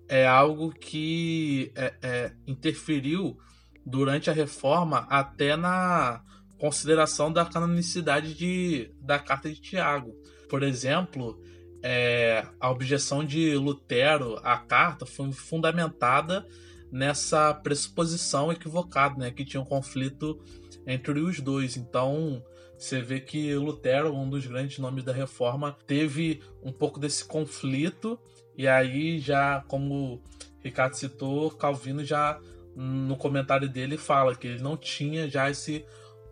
é 0.09 0.27
algo 0.27 0.71
que 0.73 1.71
é, 1.75 1.95
é, 2.03 2.33
interferiu 2.47 3.39
durante 3.85 4.31
a 4.31 4.33
reforma 4.33 5.07
até 5.11 5.57
na 5.57 6.23
consideração 6.59 7.33
da 7.33 7.45
canonicidade 7.45 8.35
de, 8.35 8.91
da 9.01 9.19
carta 9.19 9.49
de 9.49 9.61
Tiago. 9.61 10.15
Por 10.49 10.63
exemplo, 10.63 11.41
é, 11.83 12.47
a 12.59 12.71
objeção 12.71 13.25
de 13.25 13.55
Lutero 13.55 14.39
à 14.43 14.59
carta 14.59 15.07
foi 15.07 15.31
fundamentada 15.33 16.47
nessa 16.91 17.55
pressuposição 17.55 18.51
equivocada, 18.51 19.17
né, 19.19 19.31
que 19.31 19.45
tinha 19.45 19.61
um 19.61 19.65
conflito 19.65 20.43
entre 20.87 21.21
os 21.21 21.39
dois. 21.41 21.77
Então, 21.77 22.43
você 22.79 23.01
vê 23.01 23.21
que 23.21 23.55
Lutero, 23.55 24.15
um 24.15 24.31
dos 24.31 24.47
grandes 24.47 24.79
nomes 24.79 25.05
da 25.05 25.13
reforma, 25.13 25.77
teve 25.87 26.41
um 26.63 26.73
pouco 26.73 27.01
desse 27.01 27.25
conflito, 27.25 28.19
e 28.57 28.69
aí 28.69 29.19
já, 29.19 29.65
como 29.67 30.23
Ricardo 30.63 30.95
citou, 30.95 31.51
Calvino 31.51 32.05
já 32.05 32.41
no 32.77 33.17
comentário 33.17 33.69
dele 33.69 33.97
fala 33.97 34.37
que 34.37 34.47
ele 34.47 34.63
não 34.63 34.77
tinha 34.77 35.29
já 35.29 35.51
esse 35.51 35.85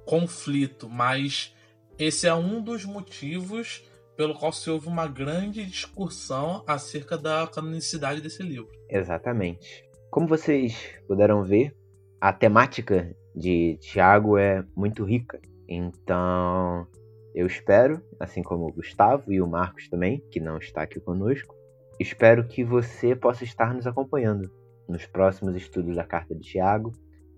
conflito, 0.05 0.89
mas 0.89 1.53
esse 1.99 2.29
é 2.29 2.35
um 2.35 2.63
dos 2.63 2.85
motivos 2.85 3.83
pelo 4.17 4.35
qual 4.35 4.53
se 4.53 4.71
houve 4.71 4.87
uma 4.87 5.07
grande 5.07 5.65
discussão 5.67 6.63
acerca 6.67 7.19
da 7.19 7.47
canonicidade 7.47 8.21
desse 8.21 8.43
livro. 8.43 8.71
Exatamente. 8.89 9.85
Como 10.11 10.29
vocês 10.29 10.75
puderam 11.07 11.43
ver, 11.43 11.77
a 12.21 12.33
temática 12.33 13.15
de 13.35 13.77
Tiago 13.81 14.39
é 14.39 14.65
muito 14.75 15.05
rica. 15.05 15.41
Então, 15.69 16.87
eu 17.35 17.47
espero, 17.47 18.01
assim 18.19 18.43
como 18.43 18.67
o 18.67 18.73
Gustavo 18.73 19.33
e 19.33 19.41
o 19.41 19.47
Marcos 19.47 19.89
também, 19.89 20.23
que 20.31 20.41
não 20.41 20.59
está 20.59 20.83
aqui 20.83 21.01
conosco, 21.01 21.55
espero 22.01 22.47
que 22.47 22.65
você 22.65 23.15
possa 23.15 23.45
estar 23.45 23.75
nos 23.75 23.87
acompanhando 23.87 24.51
nos 24.89 25.05
próximos 25.07 25.55
estudos 25.57 25.97
da 25.97 26.05
carta 26.05 26.35
de 26.35 26.41
Tiago. 26.41 26.93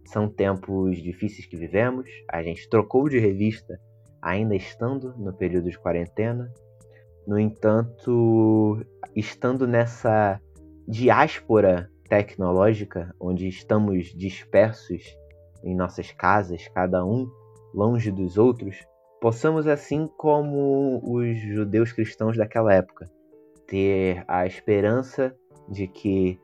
São 0.05 0.29
tempos 0.29 1.03
difíceis 1.03 1.47
que 1.47 1.57
vivemos, 1.57 2.09
a 2.31 2.43
gente 2.43 2.69
trocou 2.69 3.09
de 3.09 3.19
revista 3.19 3.79
ainda 4.23 4.55
estando 4.55 5.15
no 5.17 5.33
período 5.33 5.71
de 5.71 5.79
quarentena. 5.79 6.53
No 7.27 7.39
entanto, 7.39 8.85
estando 9.15 9.67
nessa 9.67 10.41
diáspora 10.87 11.91
tecnológica, 12.09 13.15
onde 13.21 13.49
estamos 13.49 14.07
dispersos 14.15 15.03
em 15.63 15.75
nossas 15.75 16.11
casas, 16.13 16.67
cada 16.69 17.05
um 17.05 17.29
longe 17.79 18.11
dos 18.11 18.37
outros, 18.37 18.77
possamos, 19.21 19.67
assim 19.67 20.09
como 20.17 21.01
os 21.05 21.39
judeus 21.39 21.93
cristãos 21.93 22.37
daquela 22.37 22.75
época, 22.75 23.09
ter 23.67 24.25
a 24.27 24.47
esperança 24.47 25.33
de 25.69 25.87
que 25.87 26.41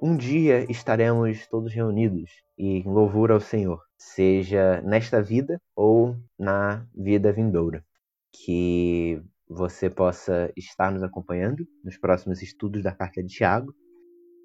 um 0.00 0.16
dia 0.16 0.64
estaremos 0.70 1.46
todos 1.48 1.74
reunidos 1.74 2.30
e 2.56 2.78
em 2.78 2.84
louvor 2.84 3.30
ao 3.30 3.40
Senhor, 3.40 3.82
seja 3.98 4.80
nesta 4.82 5.20
vida 5.20 5.60
ou 5.76 6.16
na 6.38 6.86
vida 6.94 7.32
vindoura. 7.32 7.84
Que 8.32 9.20
você 9.46 9.90
possa 9.90 10.50
estar 10.56 10.90
nos 10.90 11.02
acompanhando 11.02 11.66
nos 11.84 11.98
próximos 11.98 12.40
estudos 12.40 12.82
da 12.82 12.92
carta 12.92 13.22
de 13.22 13.28
Tiago 13.28 13.74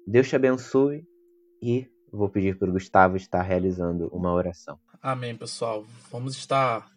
Deus 0.06 0.28
te 0.28 0.36
abençoe 0.36 1.02
e 1.62 1.88
vou 2.12 2.28
pedir 2.28 2.58
para 2.58 2.68
o 2.68 2.72
Gustavo 2.72 3.16
estar 3.16 3.40
realizando 3.40 4.08
uma 4.08 4.34
oração. 4.34 4.78
Amém, 5.04 5.36
pessoal. 5.36 5.86
Vamos 6.10 6.34
estar 6.34 6.90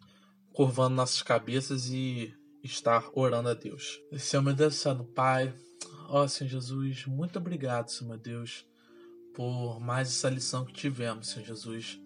curvando 0.54 0.96
nossas 0.96 1.20
cabeças 1.20 1.90
e 1.90 2.34
estar 2.64 3.06
orando 3.12 3.50
a 3.50 3.52
Deus. 3.52 4.00
Senhor 4.16 4.42
meu 4.42 4.54
Deus 4.54 4.76
Santo, 4.76 5.04
Pai, 5.04 5.54
ó 6.08 6.26
Senhor 6.26 6.48
Jesus, 6.48 7.04
muito 7.04 7.38
obrigado, 7.38 7.90
Senhor 7.90 8.08
meu 8.08 8.18
Deus, 8.18 8.66
por 9.34 9.78
mais 9.78 10.08
essa 10.08 10.30
lição 10.30 10.64
que 10.64 10.72
tivemos, 10.72 11.28
Senhor 11.28 11.44
Jesus. 11.44 12.00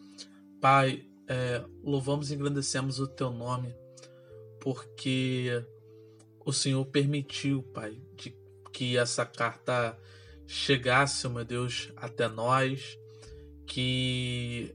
Pai, 0.61 1.07
é, 1.29 1.65
louvamos 1.85 2.33
e 2.33 2.35
engrandecemos 2.35 2.99
o 2.99 3.07
Teu 3.07 3.31
nome, 3.31 3.73
porque 4.61 5.65
o 6.45 6.53
Senhor 6.53 6.85
permitiu, 6.87 7.63
Pai, 7.73 7.97
de 8.17 8.37
que 8.73 8.97
essa 8.97 9.25
carta 9.25 9.97
chegasse, 10.49 11.29
meu 11.29 11.45
Deus, 11.45 11.93
até 11.97 12.27
nós, 12.27 12.99
que 13.65 14.75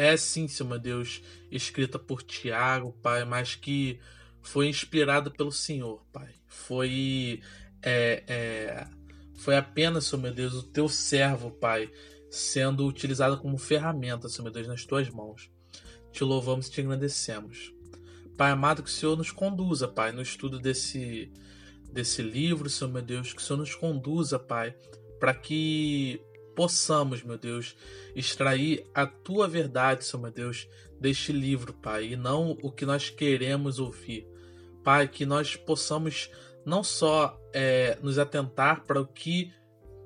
é 0.00 0.16
sim, 0.16 0.46
meu 0.64 0.78
Deus, 0.78 1.22
escrita 1.50 1.98
por 1.98 2.22
Tiago, 2.22 2.92
Pai, 3.02 3.24
mas 3.24 3.54
que 3.54 4.00
foi 4.40 4.68
inspirada 4.68 5.30
pelo 5.30 5.52
Senhor, 5.52 6.02
Pai. 6.10 6.30
Foi 6.46 7.40
é, 7.82 8.24
é, 8.26 8.86
foi 9.34 9.56
apenas, 9.56 10.04
Senhor 10.04 10.22
meu 10.22 10.32
Deus, 10.32 10.54
o 10.54 10.62
teu 10.62 10.88
servo, 10.88 11.50
Pai, 11.50 11.90
sendo 12.30 12.86
utilizado 12.86 13.38
como 13.38 13.58
ferramenta, 13.58 14.28
Senhor 14.28 14.44
meu 14.44 14.52
Deus, 14.52 14.66
nas 14.66 14.84
tuas 14.84 15.08
mãos. 15.10 15.50
Te 16.10 16.24
louvamos 16.24 16.68
e 16.68 16.70
te 16.70 16.80
agradecemos. 16.80 17.72
Pai 18.36 18.50
amado, 18.50 18.82
que 18.82 18.88
o 18.88 18.92
Senhor 18.92 19.18
nos 19.18 19.30
conduza, 19.30 19.86
Pai, 19.86 20.12
no 20.12 20.22
estudo 20.22 20.58
desse, 20.58 21.30
desse 21.92 22.22
livro, 22.22 22.70
Senhor 22.70 22.90
meu 22.90 23.02
Deus, 23.02 23.34
que 23.34 23.42
o 23.42 23.44
Senhor 23.44 23.58
nos 23.58 23.74
conduza, 23.74 24.38
Pai, 24.38 24.74
para 25.18 25.34
que 25.34 26.22
possamos, 26.60 27.22
meu 27.22 27.38
Deus, 27.38 27.74
extrair 28.14 28.84
a 28.94 29.06
tua 29.06 29.48
verdade, 29.48 30.04
Senhor 30.04 30.24
meu 30.24 30.30
Deus, 30.30 30.68
deste 31.00 31.32
livro, 31.32 31.72
Pai, 31.72 32.08
e 32.08 32.16
não 32.16 32.50
o 32.62 32.70
que 32.70 32.84
nós 32.84 33.08
queremos 33.08 33.78
ouvir. 33.78 34.28
Pai, 34.84 35.08
que 35.08 35.24
nós 35.24 35.56
possamos 35.56 36.30
não 36.66 36.84
só 36.84 37.40
é, 37.54 37.98
nos 38.02 38.18
atentar 38.18 38.84
para 38.84 39.00
o 39.00 39.06
que 39.06 39.50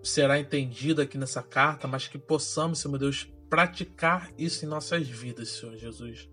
será 0.00 0.38
entendido 0.38 1.02
aqui 1.02 1.18
nessa 1.18 1.42
carta, 1.42 1.88
mas 1.88 2.06
que 2.06 2.18
possamos, 2.18 2.78
Senhor 2.78 2.92
meu 2.92 3.00
Deus, 3.00 3.28
praticar 3.50 4.30
isso 4.38 4.64
em 4.64 4.68
nossas 4.68 5.08
vidas, 5.08 5.48
Senhor 5.48 5.76
Jesus. 5.76 6.28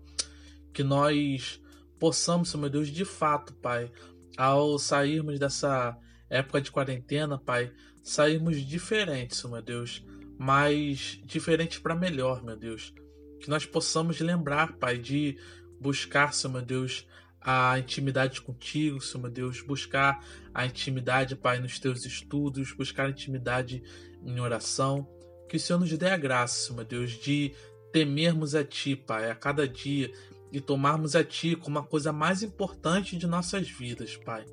Que 0.72 0.84
nós 0.84 1.60
possamos, 1.98 2.48
Senhor 2.48 2.60
meu 2.60 2.70
Deus, 2.70 2.86
de 2.86 3.04
fato, 3.04 3.52
Pai, 3.54 3.90
ao 4.36 4.78
sairmos 4.78 5.40
dessa 5.40 5.98
época 6.30 6.60
de 6.60 6.70
quarentena, 6.70 7.36
Pai, 7.38 7.72
sairmos 8.04 8.64
diferentes, 8.64 9.38
Senhor 9.38 9.54
meu 9.54 9.62
Deus, 9.62 10.04
mas 10.42 11.20
diferentes 11.24 11.78
para 11.78 11.94
melhor, 11.94 12.42
meu 12.42 12.56
Deus. 12.56 12.92
Que 13.38 13.48
nós 13.48 13.64
possamos 13.64 14.18
lembrar, 14.18 14.72
Pai, 14.72 14.98
de 14.98 15.38
buscar, 15.80 16.34
Senhor 16.34 16.54
meu 16.54 16.62
Deus, 16.62 17.06
a 17.40 17.78
intimidade 17.78 18.42
contigo, 18.42 19.00
Senhor 19.00 19.22
meu 19.22 19.30
Deus, 19.30 19.60
buscar 19.60 20.18
a 20.52 20.66
intimidade, 20.66 21.36
Pai, 21.36 21.60
nos 21.60 21.78
teus 21.78 22.04
estudos, 22.04 22.72
buscar 22.72 23.06
a 23.06 23.10
intimidade 23.10 23.84
em 24.20 24.40
oração. 24.40 25.08
Que 25.48 25.58
o 25.58 25.60
Senhor 25.60 25.78
nos 25.78 25.96
dê 25.96 26.08
a 26.08 26.16
graça, 26.16 26.66
Senhor 26.66 26.78
meu 26.78 26.86
Deus, 26.86 27.12
de 27.12 27.54
temermos 27.92 28.56
a 28.56 28.64
Ti, 28.64 28.96
Pai, 28.96 29.30
a 29.30 29.36
cada 29.36 29.68
dia 29.68 30.12
e 30.50 30.60
tomarmos 30.60 31.14
a 31.14 31.22
Ti 31.22 31.54
como 31.54 31.78
a 31.78 31.86
coisa 31.86 32.12
mais 32.12 32.42
importante 32.42 33.16
de 33.16 33.28
nossas 33.28 33.70
vidas, 33.70 34.16
Pai. 34.16 34.44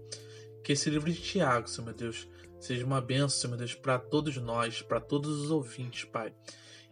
Que 0.64 0.74
esse 0.74 0.88
livro 0.88 1.12
de 1.12 1.20
Tiago, 1.20 1.68
Senhor 1.68 1.86
meu 1.86 1.96
Deus, 1.96 2.28
seja 2.60 2.86
uma 2.86 3.02
bênção, 3.02 3.50
meu 3.50 3.58
Deus, 3.58 3.74
para 3.74 3.98
todos 3.98 4.38
nós, 4.38 4.82
para 4.82 5.00
todos 5.00 5.40
os 5.42 5.52
ouvintes, 5.52 6.06
Pai. 6.06 6.34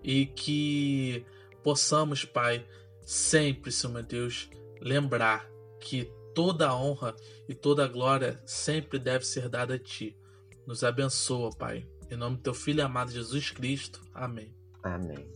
E 0.03 0.25
que 0.27 1.25
possamos, 1.63 2.25
Pai, 2.25 2.65
sempre, 3.01 3.71
Senhor 3.71 3.93
meu 3.93 4.03
Deus, 4.03 4.49
lembrar 4.80 5.49
que 5.80 6.12
toda 6.34 6.69
a 6.69 6.75
honra 6.75 7.15
e 7.49 7.56
toda 7.56 7.84
a 7.84 7.88
glória 7.88 8.41
sempre 8.45 8.99
deve 8.99 9.25
ser 9.25 9.49
dada 9.49 9.75
a 9.75 9.80
Ti. 9.80 10.15
Nos 10.65 10.84
abençoa, 10.84 11.49
Pai. 11.56 11.88
Em 12.10 12.15
nome 12.15 12.38
do 12.38 12.43
Teu 12.43 12.53
Filho 12.53 12.86
amado 12.86 13.12
Jesus 13.12 13.51
Cristo. 13.51 14.01
Amém. 14.13 14.53
Amém. 14.84 15.27